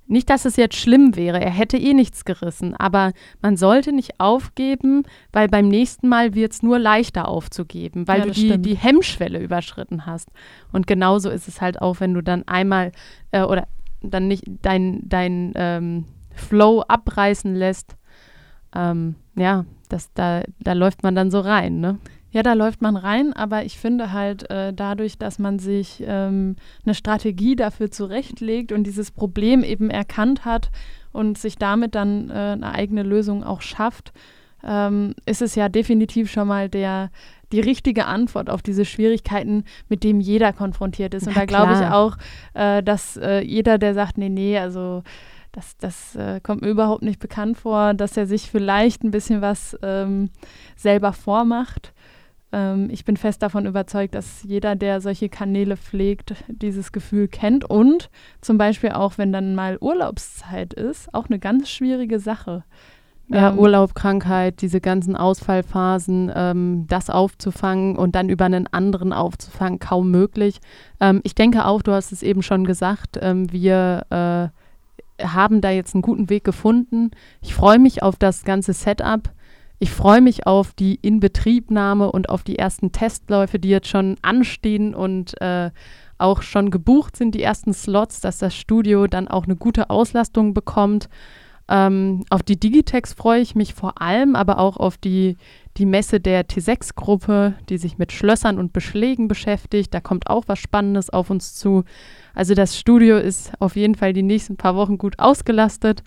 nicht, 0.06 0.30
dass 0.30 0.46
es 0.46 0.56
jetzt 0.56 0.74
schlimm 0.74 1.14
wäre, 1.16 1.38
er 1.38 1.50
hätte 1.50 1.76
eh 1.76 1.92
nichts 1.92 2.24
gerissen, 2.24 2.74
aber 2.74 3.12
man 3.42 3.58
sollte 3.58 3.92
nicht 3.92 4.18
aufgeben, 4.18 5.04
weil 5.32 5.48
beim 5.48 5.68
nächsten 5.68 6.08
Mal 6.08 6.34
wird 6.34 6.52
es 6.52 6.62
nur 6.62 6.78
leichter 6.78 7.28
aufzugeben, 7.28 8.08
weil 8.08 8.20
ja, 8.20 8.24
du 8.24 8.32
die, 8.32 8.58
die 8.58 8.76
Hemmschwelle 8.76 9.38
überschritten 9.38 10.06
hast. 10.06 10.30
Und 10.72 10.86
genauso 10.86 11.28
ist 11.28 11.46
es 11.46 11.60
halt 11.60 11.80
auch, 11.80 12.00
wenn 12.00 12.14
du 12.14 12.22
dann 12.22 12.48
einmal 12.48 12.90
äh, 13.32 13.42
oder 13.42 13.68
dann 14.02 14.28
nicht 14.28 14.44
dein, 14.62 15.02
dein 15.04 15.52
ähm, 15.56 16.06
Flow 16.34 16.82
abreißen 16.88 17.54
lässt. 17.54 17.96
Ähm, 18.74 19.14
ja, 19.36 19.66
das, 19.92 20.12
da, 20.14 20.42
da 20.60 20.72
läuft 20.72 21.02
man 21.02 21.14
dann 21.14 21.30
so 21.30 21.40
rein, 21.40 21.80
ne? 21.80 21.98
Ja, 22.32 22.44
da 22.44 22.52
läuft 22.52 22.80
man 22.80 22.96
rein, 22.96 23.32
aber 23.32 23.64
ich 23.64 23.76
finde 23.78 24.12
halt 24.12 24.48
äh, 24.50 24.72
dadurch, 24.72 25.18
dass 25.18 25.40
man 25.40 25.58
sich 25.58 26.04
ähm, 26.06 26.54
eine 26.84 26.94
Strategie 26.94 27.56
dafür 27.56 27.90
zurechtlegt 27.90 28.70
und 28.70 28.84
dieses 28.84 29.10
Problem 29.10 29.64
eben 29.64 29.90
erkannt 29.90 30.44
hat 30.44 30.70
und 31.12 31.38
sich 31.38 31.56
damit 31.56 31.96
dann 31.96 32.30
äh, 32.30 32.34
eine 32.34 32.72
eigene 32.72 33.02
Lösung 33.02 33.42
auch 33.42 33.62
schafft, 33.62 34.12
ähm, 34.62 35.14
ist 35.26 35.42
es 35.42 35.56
ja 35.56 35.68
definitiv 35.68 36.30
schon 36.30 36.46
mal 36.46 36.68
der, 36.68 37.10
die 37.50 37.60
richtige 37.60 38.06
Antwort 38.06 38.48
auf 38.48 38.62
diese 38.62 38.84
Schwierigkeiten, 38.84 39.64
mit 39.88 40.04
denen 40.04 40.20
jeder 40.20 40.52
konfrontiert 40.52 41.14
ist. 41.14 41.26
Und 41.26 41.34
ja, 41.34 41.40
da 41.40 41.46
glaube 41.46 41.72
ich 41.72 41.80
auch, 41.80 42.16
äh, 42.54 42.80
dass 42.80 43.16
äh, 43.16 43.40
jeder, 43.40 43.78
der 43.78 43.94
sagt, 43.94 44.18
nee, 44.18 44.28
nee, 44.28 44.56
also 44.56 45.02
das, 45.52 45.76
das 45.78 46.16
äh, 46.16 46.40
kommt 46.40 46.62
mir 46.62 46.68
überhaupt 46.68 47.02
nicht 47.02 47.18
bekannt 47.20 47.58
vor, 47.58 47.94
dass 47.94 48.16
er 48.16 48.26
sich 48.26 48.50
vielleicht 48.50 49.02
ein 49.02 49.10
bisschen 49.10 49.40
was 49.40 49.76
ähm, 49.82 50.30
selber 50.76 51.12
vormacht. 51.12 51.92
Ähm, 52.52 52.88
ich 52.90 53.04
bin 53.04 53.16
fest 53.16 53.42
davon 53.42 53.66
überzeugt, 53.66 54.14
dass 54.14 54.42
jeder, 54.42 54.76
der 54.76 55.00
solche 55.00 55.28
Kanäle 55.28 55.76
pflegt, 55.76 56.34
dieses 56.48 56.92
Gefühl 56.92 57.28
kennt 57.28 57.64
und 57.64 58.10
zum 58.40 58.58
Beispiel 58.58 58.90
auch, 58.90 59.18
wenn 59.18 59.32
dann 59.32 59.54
mal 59.54 59.78
Urlaubszeit 59.80 60.72
ist, 60.74 61.12
auch 61.14 61.26
eine 61.26 61.38
ganz 61.38 61.68
schwierige 61.68 62.20
Sache. 62.20 62.64
Ja, 63.28 63.50
ähm, 63.50 63.58
Urlaub, 63.58 63.94
Krankheit, 63.94 64.60
diese 64.60 64.80
ganzen 64.80 65.14
Ausfallphasen, 65.14 66.32
ähm, 66.34 66.86
das 66.88 67.10
aufzufangen 67.10 67.96
und 67.96 68.16
dann 68.16 68.28
über 68.28 68.44
einen 68.44 68.66
anderen 68.66 69.12
aufzufangen, 69.12 69.78
kaum 69.78 70.10
möglich. 70.10 70.60
Ähm, 70.98 71.20
ich 71.22 71.36
denke 71.36 71.64
auch, 71.64 71.82
du 71.82 71.92
hast 71.92 72.10
es 72.10 72.24
eben 72.24 72.42
schon 72.42 72.64
gesagt, 72.64 73.18
ähm, 73.20 73.52
wir 73.52 74.06
äh, 74.10 74.59
haben 75.22 75.60
da 75.60 75.70
jetzt 75.70 75.94
einen 75.94 76.02
guten 76.02 76.30
Weg 76.30 76.44
gefunden. 76.44 77.10
Ich 77.40 77.54
freue 77.54 77.78
mich 77.78 78.02
auf 78.02 78.16
das 78.16 78.44
ganze 78.44 78.72
Setup. 78.72 79.30
Ich 79.78 79.90
freue 79.90 80.20
mich 80.20 80.46
auf 80.46 80.74
die 80.74 80.96
Inbetriebnahme 80.96 82.12
und 82.12 82.28
auf 82.28 82.42
die 82.42 82.58
ersten 82.58 82.92
Testläufe, 82.92 83.58
die 83.58 83.70
jetzt 83.70 83.88
schon 83.88 84.16
anstehen 84.20 84.94
und 84.94 85.40
äh, 85.40 85.70
auch 86.18 86.42
schon 86.42 86.70
gebucht 86.70 87.16
sind, 87.16 87.34
die 87.34 87.42
ersten 87.42 87.72
Slots, 87.72 88.20
dass 88.20 88.38
das 88.38 88.54
Studio 88.54 89.06
dann 89.06 89.26
auch 89.26 89.44
eine 89.44 89.56
gute 89.56 89.88
Auslastung 89.88 90.52
bekommt. 90.52 91.08
Ähm, 91.68 92.24
auf 92.30 92.42
die 92.42 92.58
Digitex 92.58 93.14
freue 93.14 93.40
ich 93.40 93.54
mich 93.54 93.74
vor 93.74 94.02
allem, 94.02 94.36
aber 94.36 94.58
auch 94.58 94.76
auf 94.76 94.98
die, 94.98 95.36
die 95.76 95.86
Messe 95.86 96.20
der 96.20 96.46
T6-Gruppe, 96.46 97.54
die 97.68 97.78
sich 97.78 97.98
mit 97.98 98.12
Schlössern 98.12 98.58
und 98.58 98.72
Beschlägen 98.72 99.28
beschäftigt. 99.28 99.94
Da 99.94 100.00
kommt 100.00 100.28
auch 100.28 100.44
was 100.46 100.58
Spannendes 100.58 101.10
auf 101.10 101.30
uns 101.30 101.54
zu. 101.54 101.84
Also 102.34 102.54
das 102.54 102.78
Studio 102.78 103.18
ist 103.18 103.52
auf 103.60 103.76
jeden 103.76 103.94
Fall 103.94 104.12
die 104.12 104.22
nächsten 104.22 104.56
paar 104.56 104.74
Wochen 104.76 104.98
gut 104.98 105.18
ausgelastet, 105.18 106.02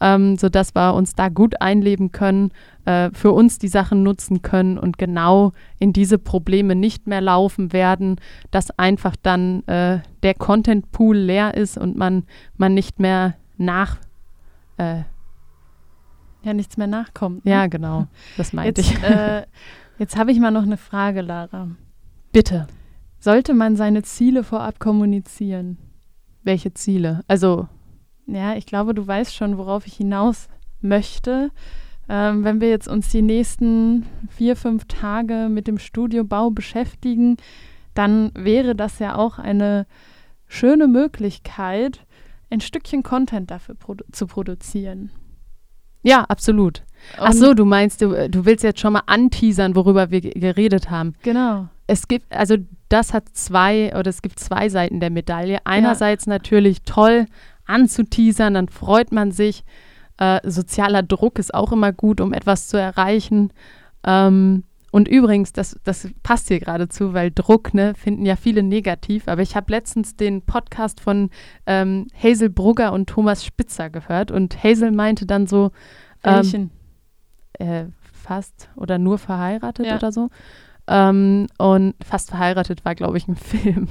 ähm, 0.00 0.36
sodass 0.36 0.74
wir 0.74 0.94
uns 0.94 1.14
da 1.14 1.28
gut 1.28 1.60
einleben 1.60 2.12
können, 2.12 2.52
äh, 2.84 3.10
für 3.12 3.32
uns 3.32 3.58
die 3.58 3.68
Sachen 3.68 4.02
nutzen 4.02 4.42
können 4.42 4.78
und 4.78 4.98
genau 4.98 5.52
in 5.78 5.92
diese 5.92 6.18
Probleme 6.18 6.74
nicht 6.74 7.06
mehr 7.06 7.20
laufen 7.20 7.72
werden, 7.72 8.16
dass 8.50 8.70
einfach 8.78 9.16
dann 9.20 9.66
äh, 9.66 10.00
der 10.22 10.34
Content 10.34 10.92
Pool 10.92 11.16
leer 11.16 11.54
ist 11.54 11.76
und 11.76 11.96
man, 11.96 12.24
man 12.56 12.74
nicht 12.74 13.00
mehr 13.00 13.34
nach 13.56 13.98
äh, 14.76 15.02
ja 16.42 16.54
nichts 16.54 16.76
mehr 16.76 16.86
nachkommt. 16.86 17.44
Ne? 17.44 17.50
Ja, 17.50 17.66
genau. 17.66 18.06
Das 18.36 18.52
meinte 18.52 18.80
jetzt, 18.80 18.92
ich. 18.92 19.02
Äh, 19.02 19.44
jetzt 19.98 20.16
habe 20.16 20.32
ich 20.32 20.38
mal 20.38 20.50
noch 20.50 20.62
eine 20.62 20.76
Frage, 20.76 21.20
Lara. 21.20 21.68
Bitte. 22.32 22.66
Sollte 23.18 23.54
man 23.54 23.76
seine 23.76 24.02
Ziele 24.02 24.44
vorab 24.44 24.78
kommunizieren? 24.78 25.78
Welche 26.42 26.72
Ziele? 26.74 27.22
Also. 27.26 27.68
Ja, 28.26 28.54
ich 28.54 28.66
glaube, 28.66 28.94
du 28.94 29.06
weißt 29.06 29.34
schon, 29.34 29.56
worauf 29.58 29.86
ich 29.86 29.94
hinaus 29.94 30.48
möchte. 30.80 31.50
Ähm, 32.08 32.44
wenn 32.44 32.60
wir 32.60 32.70
jetzt 32.70 32.88
uns 32.88 33.10
die 33.10 33.22
nächsten 33.22 34.06
vier, 34.28 34.56
fünf 34.56 34.86
Tage 34.86 35.48
mit 35.50 35.66
dem 35.66 35.78
Studiobau 35.78 36.50
beschäftigen, 36.50 37.36
dann 37.94 38.30
wäre 38.34 38.74
das 38.74 38.98
ja 38.98 39.16
auch 39.16 39.38
eine 39.38 39.86
schöne 40.46 40.88
Möglichkeit, 40.88 42.06
ein 42.50 42.60
Stückchen 42.60 43.02
Content 43.02 43.50
dafür 43.50 43.74
produ 43.74 44.04
zu 44.12 44.26
produzieren. 44.26 45.10
Ja, 46.02 46.24
absolut. 46.28 46.82
Und 47.18 47.24
Ach 47.26 47.32
so, 47.32 47.54
du 47.54 47.64
meinst, 47.64 48.02
du, 48.02 48.28
du 48.28 48.44
willst 48.44 48.64
jetzt 48.64 48.80
schon 48.80 48.92
mal 48.92 49.02
anteasern, 49.06 49.74
worüber 49.74 50.10
wir 50.10 50.20
geredet 50.20 50.90
haben. 50.90 51.14
Genau. 51.22 51.68
Es 51.86 52.06
gibt, 52.06 52.34
also 52.34 52.56
das 52.88 53.14
hat 53.14 53.24
zwei, 53.32 53.94
oder 53.96 54.10
es 54.10 54.20
gibt 54.22 54.38
zwei 54.38 54.68
Seiten 54.68 55.00
der 55.00 55.10
Medaille. 55.10 55.58
Einerseits 55.64 56.26
ja. 56.26 56.34
natürlich 56.34 56.82
toll 56.82 57.26
anzuteasern, 57.66 58.54
dann 58.54 58.68
freut 58.68 59.12
man 59.12 59.32
sich. 59.32 59.64
Äh, 60.18 60.40
sozialer 60.48 61.02
Druck 61.02 61.38
ist 61.38 61.54
auch 61.54 61.72
immer 61.72 61.92
gut, 61.92 62.20
um 62.20 62.32
etwas 62.32 62.68
zu 62.68 62.76
erreichen. 62.76 63.52
Ähm, 64.04 64.64
und 64.90 65.08
übrigens, 65.08 65.52
das, 65.52 65.78
das 65.84 66.08
passt 66.22 66.48
hier 66.48 66.60
geradezu, 66.60 67.12
weil 67.12 67.30
Druck, 67.30 67.74
ne, 67.74 67.94
finden 67.94 68.24
ja 68.24 68.36
viele 68.36 68.62
negativ. 68.62 69.28
Aber 69.28 69.42
ich 69.42 69.54
habe 69.54 69.70
letztens 69.70 70.16
den 70.16 70.42
Podcast 70.42 71.00
von 71.00 71.30
ähm, 71.66 72.06
Hazel 72.14 72.48
Brugger 72.48 72.92
und 72.92 73.08
Thomas 73.08 73.44
Spitzer 73.44 73.90
gehört 73.90 74.30
und 74.30 74.62
Hazel 74.64 74.90
meinte 74.90 75.26
dann 75.26 75.46
so, 75.46 75.72
ähm, 76.24 76.70
äh, 77.54 77.86
fast 78.00 78.70
oder 78.76 78.98
nur 78.98 79.18
verheiratet 79.18 79.86
ja. 79.86 79.96
oder 79.96 80.12
so. 80.12 80.30
Ähm, 80.86 81.48
und 81.58 81.94
fast 82.02 82.30
verheiratet 82.30 82.84
war, 82.84 82.94
glaube 82.94 83.18
ich, 83.18 83.28
ein 83.28 83.36
Film. 83.36 83.88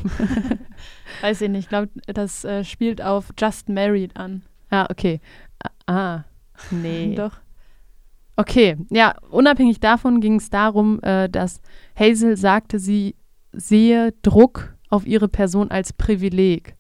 Weiß 1.21 1.41
ich 1.41 1.49
nicht. 1.49 1.65
Ich 1.65 1.69
glaube, 1.69 1.89
das 2.07 2.43
äh, 2.43 2.63
spielt 2.63 3.01
auf 3.01 3.33
Just 3.37 3.69
Married 3.69 4.17
an. 4.17 4.43
Ah, 4.69 4.87
okay. 4.89 5.21
Ah, 5.85 6.23
nee. 6.71 7.15
Doch. 7.17 7.37
Okay, 8.39 8.77
ja, 8.91 9.15
unabhängig 9.31 9.79
davon 9.79 10.21
ging 10.21 10.35
es 10.35 10.51
darum, 10.51 11.01
äh, 11.01 11.27
dass 11.27 11.59
Hazel 11.99 12.37
sagte, 12.37 12.77
sie 12.77 13.15
sehe 13.51 14.13
Druck 14.21 14.75
auf 14.89 15.07
ihre 15.07 15.27
Person 15.27 15.71
als 15.71 15.91
Privileg, 15.91 16.75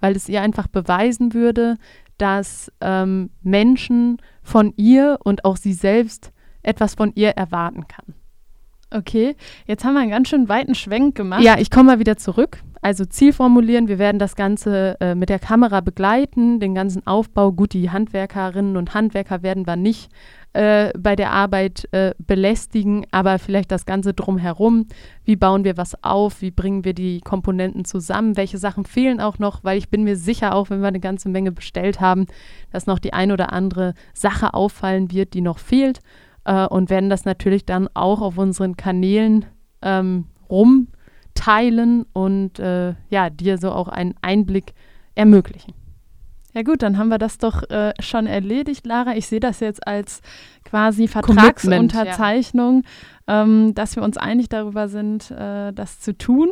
weil 0.00 0.16
es 0.16 0.28
ihr 0.30 0.40
einfach 0.40 0.68
beweisen 0.68 1.34
würde, 1.34 1.76
dass 2.16 2.72
ähm, 2.80 3.30
Menschen 3.42 4.16
von 4.42 4.72
ihr 4.76 5.18
und 5.22 5.44
auch 5.44 5.58
sie 5.58 5.74
selbst 5.74 6.32
etwas 6.62 6.94
von 6.94 7.12
ihr 7.14 7.30
erwarten 7.30 7.86
kann. 7.88 8.14
Okay, 8.90 9.36
jetzt 9.66 9.84
haben 9.84 9.94
wir 9.94 10.00
einen 10.00 10.10
ganz 10.10 10.28
schön 10.28 10.48
weiten 10.48 10.74
Schwenk 10.74 11.14
gemacht. 11.14 11.42
Ja, 11.42 11.58
ich 11.58 11.70
komme 11.70 11.92
mal 11.92 11.98
wieder 11.98 12.16
zurück. 12.16 12.62
Also 12.82 13.04
Ziel 13.04 13.32
formulieren, 13.32 13.86
wir 13.86 13.98
werden 13.98 14.18
das 14.18 14.34
Ganze 14.34 14.96
äh, 15.00 15.14
mit 15.14 15.28
der 15.28 15.38
Kamera 15.38 15.80
begleiten, 15.80 16.58
den 16.58 16.74
ganzen 16.74 17.06
Aufbau. 17.06 17.52
Gut, 17.52 17.74
die 17.74 17.90
Handwerkerinnen 17.90 18.76
und 18.76 18.92
Handwerker 18.92 19.42
werden 19.42 19.66
wir 19.66 19.76
nicht 19.76 20.10
äh, 20.52 20.90
bei 20.98 21.16
der 21.16 21.30
Arbeit 21.30 21.88
äh, 21.92 22.14
belästigen, 22.18 23.06
aber 23.10 23.38
vielleicht 23.38 23.70
das 23.70 23.86
Ganze 23.86 24.12
drumherum. 24.12 24.86
Wie 25.24 25.36
bauen 25.36 25.64
wir 25.64 25.76
was 25.76 26.02
auf? 26.04 26.42
Wie 26.42 26.50
bringen 26.50 26.84
wir 26.84 26.94
die 26.94 27.20
Komponenten 27.20 27.84
zusammen? 27.84 28.36
Welche 28.36 28.58
Sachen 28.58 28.84
fehlen 28.84 29.20
auch 29.20 29.38
noch? 29.38 29.64
Weil 29.64 29.78
ich 29.78 29.88
bin 29.88 30.04
mir 30.04 30.16
sicher, 30.16 30.54
auch 30.54 30.70
wenn 30.70 30.80
wir 30.80 30.88
eine 30.88 31.00
ganze 31.00 31.28
Menge 31.28 31.52
bestellt 31.52 32.00
haben, 32.00 32.26
dass 32.70 32.86
noch 32.86 32.98
die 32.98 33.12
ein 33.12 33.32
oder 33.32 33.52
andere 33.52 33.94
Sache 34.14 34.54
auffallen 34.54 35.10
wird, 35.10 35.34
die 35.34 35.40
noch 35.40 35.58
fehlt. 35.58 36.00
Äh, 36.44 36.66
und 36.66 36.90
werden 36.90 37.10
das 37.10 37.24
natürlich 37.24 37.64
dann 37.64 37.88
auch 37.94 38.20
auf 38.20 38.36
unseren 38.38 38.76
Kanälen 38.76 39.46
ähm, 39.80 40.26
rum 40.50 40.88
teilen 41.34 42.04
und 42.12 42.58
äh, 42.58 42.94
ja, 43.08 43.30
dir 43.30 43.58
so 43.58 43.72
auch 43.72 43.88
einen 43.88 44.14
Einblick 44.20 44.74
ermöglichen. 45.14 45.72
Ja 46.54 46.62
gut, 46.62 46.82
dann 46.82 46.98
haben 46.98 47.08
wir 47.08 47.18
das 47.18 47.38
doch 47.38 47.68
äh, 47.70 47.92
schon 48.00 48.26
erledigt, 48.26 48.86
Lara. 48.86 49.16
Ich 49.16 49.26
sehe 49.26 49.40
das 49.40 49.60
jetzt 49.60 49.86
als 49.86 50.20
quasi 50.64 51.08
Vertragsunterzeichnung, 51.08 52.82
ja. 53.28 53.42
ähm, 53.42 53.74
dass 53.74 53.96
wir 53.96 54.02
uns 54.02 54.16
einig 54.18 54.48
darüber 54.48 54.88
sind, 54.88 55.30
äh, 55.30 55.72
das 55.72 56.00
zu 56.00 56.16
tun. 56.16 56.50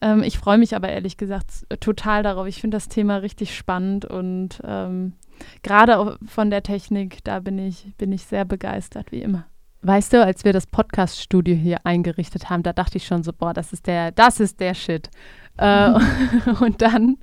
Ähm, 0.00 0.22
ich 0.22 0.38
freue 0.38 0.58
mich 0.58 0.74
aber 0.74 0.88
ehrlich 0.88 1.16
gesagt 1.16 1.66
total 1.80 2.22
darauf. 2.22 2.46
Ich 2.46 2.60
finde 2.60 2.76
das 2.76 2.88
Thema 2.88 3.16
richtig 3.16 3.56
spannend 3.56 4.04
und 4.04 4.60
ähm, 4.64 5.12
gerade 5.62 6.18
von 6.26 6.50
der 6.50 6.62
Technik, 6.62 7.22
da 7.24 7.40
bin 7.40 7.58
ich, 7.58 7.94
bin 7.96 8.12
ich 8.12 8.24
sehr 8.24 8.44
begeistert, 8.44 9.12
wie 9.12 9.20
immer. 9.20 9.46
Weißt 9.82 10.12
du, 10.12 10.24
als 10.24 10.44
wir 10.44 10.52
das 10.52 10.66
Podcast-Studio 10.66 11.54
hier 11.54 11.78
eingerichtet 11.84 12.50
haben, 12.50 12.64
da 12.64 12.72
dachte 12.72 12.96
ich 12.96 13.06
schon 13.06 13.22
so, 13.22 13.32
boah, 13.32 13.52
das 13.52 13.72
ist 13.72 13.86
der, 13.86 14.10
das 14.10 14.40
ist 14.40 14.58
der 14.58 14.74
Shit. 14.74 15.10
Äh, 15.58 15.92
und 16.60 16.82
dann 16.82 17.18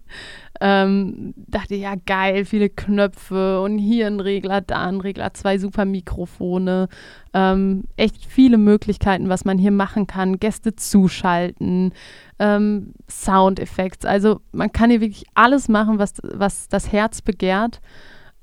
ähm, 0.61 1.33
dachte 1.35 1.75
ja 1.75 1.95
geil, 2.05 2.45
viele 2.45 2.69
Knöpfe 2.69 3.61
und 3.61 3.77
hier 3.79 4.07
ein 4.07 4.19
Regler, 4.19 4.61
da 4.61 4.85
ein 4.85 5.01
Regler, 5.01 5.33
zwei 5.33 5.57
super 5.57 5.85
Mikrofone, 5.85 6.89
ähm, 7.33 7.85
echt 7.97 8.25
viele 8.25 8.57
Möglichkeiten, 8.57 9.29
was 9.29 9.45
man 9.45 9.57
hier 9.57 9.71
machen 9.71 10.05
kann, 10.07 10.39
Gäste 10.39 10.75
zuschalten, 10.75 11.93
ähm, 12.39 12.93
Soundeffekte. 13.09 14.07
Also 14.07 14.41
man 14.51 14.71
kann 14.71 14.89
hier 14.89 15.01
wirklich 15.01 15.25
alles 15.33 15.69
machen, 15.69 15.97
was, 15.97 16.13
was 16.23 16.67
das 16.67 16.91
Herz 16.91 17.21
begehrt. 17.21 17.81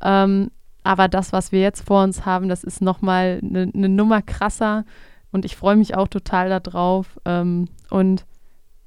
Ähm, 0.03 0.51
aber 0.83 1.09
das, 1.09 1.33
was 1.33 1.53
wir 1.53 1.61
jetzt 1.61 1.87
vor 1.87 2.03
uns 2.03 2.25
haben, 2.25 2.49
das 2.49 2.65
ist 2.65 2.81
nochmal 2.81 3.41
eine 3.43 3.67
ne 3.73 3.89
Nummer 3.89 4.23
krasser 4.23 4.85
und 5.31 5.45
ich 5.45 5.57
freue 5.57 5.77
mich 5.77 5.95
auch 5.95 6.09
total 6.09 6.49
darauf. 6.49 7.19
Ähm, 7.25 7.69
und 7.91 8.25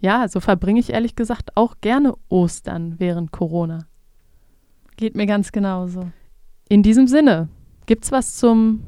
ja, 0.03 0.27
so 0.27 0.41
verbringe 0.41 0.81
ich 0.81 0.91
ehrlich 0.91 1.15
gesagt 1.15 1.55
auch 1.55 1.75
gerne 1.79 2.13
Ostern 2.27 2.95
während 2.97 3.31
Corona. 3.31 3.85
Geht 4.97 5.15
mir 5.15 5.25
ganz 5.25 5.53
genauso. 5.53 6.11
In 6.67 6.83
diesem 6.83 7.07
Sinne, 7.07 7.47
gibt 7.85 8.03
es 8.03 8.11
was 8.11 8.35
zum, 8.35 8.83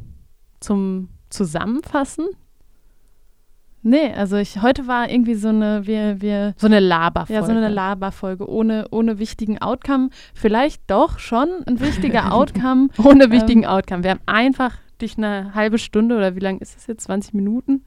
zum 0.60 1.08
Zusammenfassen? 1.30 2.28
Nee, 3.82 4.12
also 4.13 4.36
ich, 4.36 4.62
heute 4.62 4.88
war 4.88 5.10
irgendwie 5.10 5.36
so 5.36 5.49
eine, 5.49 5.88
wir, 5.88 6.19
wir. 6.19 6.54
So 6.58 6.67
eine 6.67 6.82
Laberfolge. 6.82 7.34
Ja, 7.39 7.45
so 7.45 7.51
eine 7.51 7.69
Laberfolge 7.69 8.49
ohne, 8.49 8.88
ohne 8.91 9.17
wichtigen 9.17 9.62
Outcome. 9.62 10.10
Vielleicht 10.34 10.82
doch 10.88 11.19
schon 11.19 11.47
ein 11.65 11.80
wichtiger 11.80 12.34
Outcome. 12.34 12.89
ohne 13.01 13.32
wichtigen 13.32 13.63
ähm, 13.63 13.69
Outcome. 13.69 14.04
Wir 14.04 14.12
haben 14.12 14.21
einfach 14.25 14.75
dich 14.99 15.17
eine 15.17 15.54
halbe 15.56 15.78
Stunde 15.78 16.17
oder 16.17 16.36
wie 16.36 16.39
lange 16.41 16.60
ist 16.60 16.75
es 16.75 16.88
jetzt? 16.88 17.04
20 17.04 17.34
Minuten? 17.36 17.86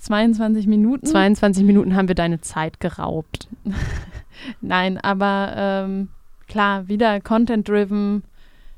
Ja, 0.00 0.06
22 0.06 0.66
Minuten. 0.66 1.06
22 1.06 1.64
Minuten 1.64 1.94
haben 1.96 2.08
wir 2.08 2.14
deine 2.14 2.40
Zeit 2.40 2.80
geraubt. 2.80 3.48
Nein, 4.60 4.98
aber 4.98 5.52
ähm, 5.56 6.08
klar, 6.48 6.88
wieder 6.88 7.20
Content-driven 7.20 8.22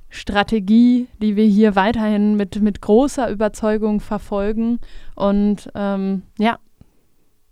Strategie, 0.08 1.08
die 1.22 1.36
wir 1.36 1.44
hier 1.46 1.74
weiterhin 1.74 2.36
mit, 2.36 2.60
mit 2.60 2.82
großer 2.82 3.30
Überzeugung 3.30 4.00
verfolgen. 4.00 4.78
Und 5.14 5.70
ähm, 5.74 6.22
ja, 6.38 6.58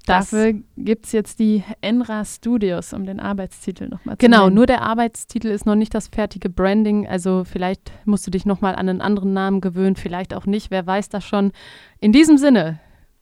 dafür 0.06 0.54
gibt 0.76 1.06
es 1.06 1.12
jetzt 1.12 1.38
die 1.38 1.62
Enra 1.80 2.24
Studios, 2.26 2.92
um 2.92 3.06
den 3.06 3.18
Arbeitstitel 3.18 3.88
nochmal 3.88 4.18
zu 4.18 4.26
Genau, 4.26 4.44
nennen. 4.44 4.56
nur 4.56 4.66
der 4.66 4.82
Arbeitstitel 4.82 5.48
ist 5.48 5.64
noch 5.64 5.74
nicht 5.76 5.94
das 5.94 6.08
fertige 6.08 6.50
Branding. 6.50 7.08
Also 7.08 7.44
vielleicht 7.44 7.92
musst 8.04 8.26
du 8.26 8.30
dich 8.30 8.44
nochmal 8.44 8.74
an 8.74 8.88
einen 8.90 9.00
anderen 9.00 9.32
Namen 9.32 9.60
gewöhnen, 9.62 9.96
vielleicht 9.96 10.34
auch 10.34 10.44
nicht, 10.44 10.70
wer 10.70 10.86
weiß 10.86 11.08
das 11.08 11.24
schon. 11.24 11.52
In 11.98 12.12
diesem 12.12 12.36
Sinne, 12.36 12.78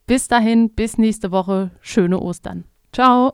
bis 0.09 0.27
dahin, 0.27 0.71
bis 0.71 0.97
nächste 0.97 1.31
Woche, 1.31 1.69
schöne 1.81 2.19
Ostern. 2.19 2.63
Ciao. 2.91 3.31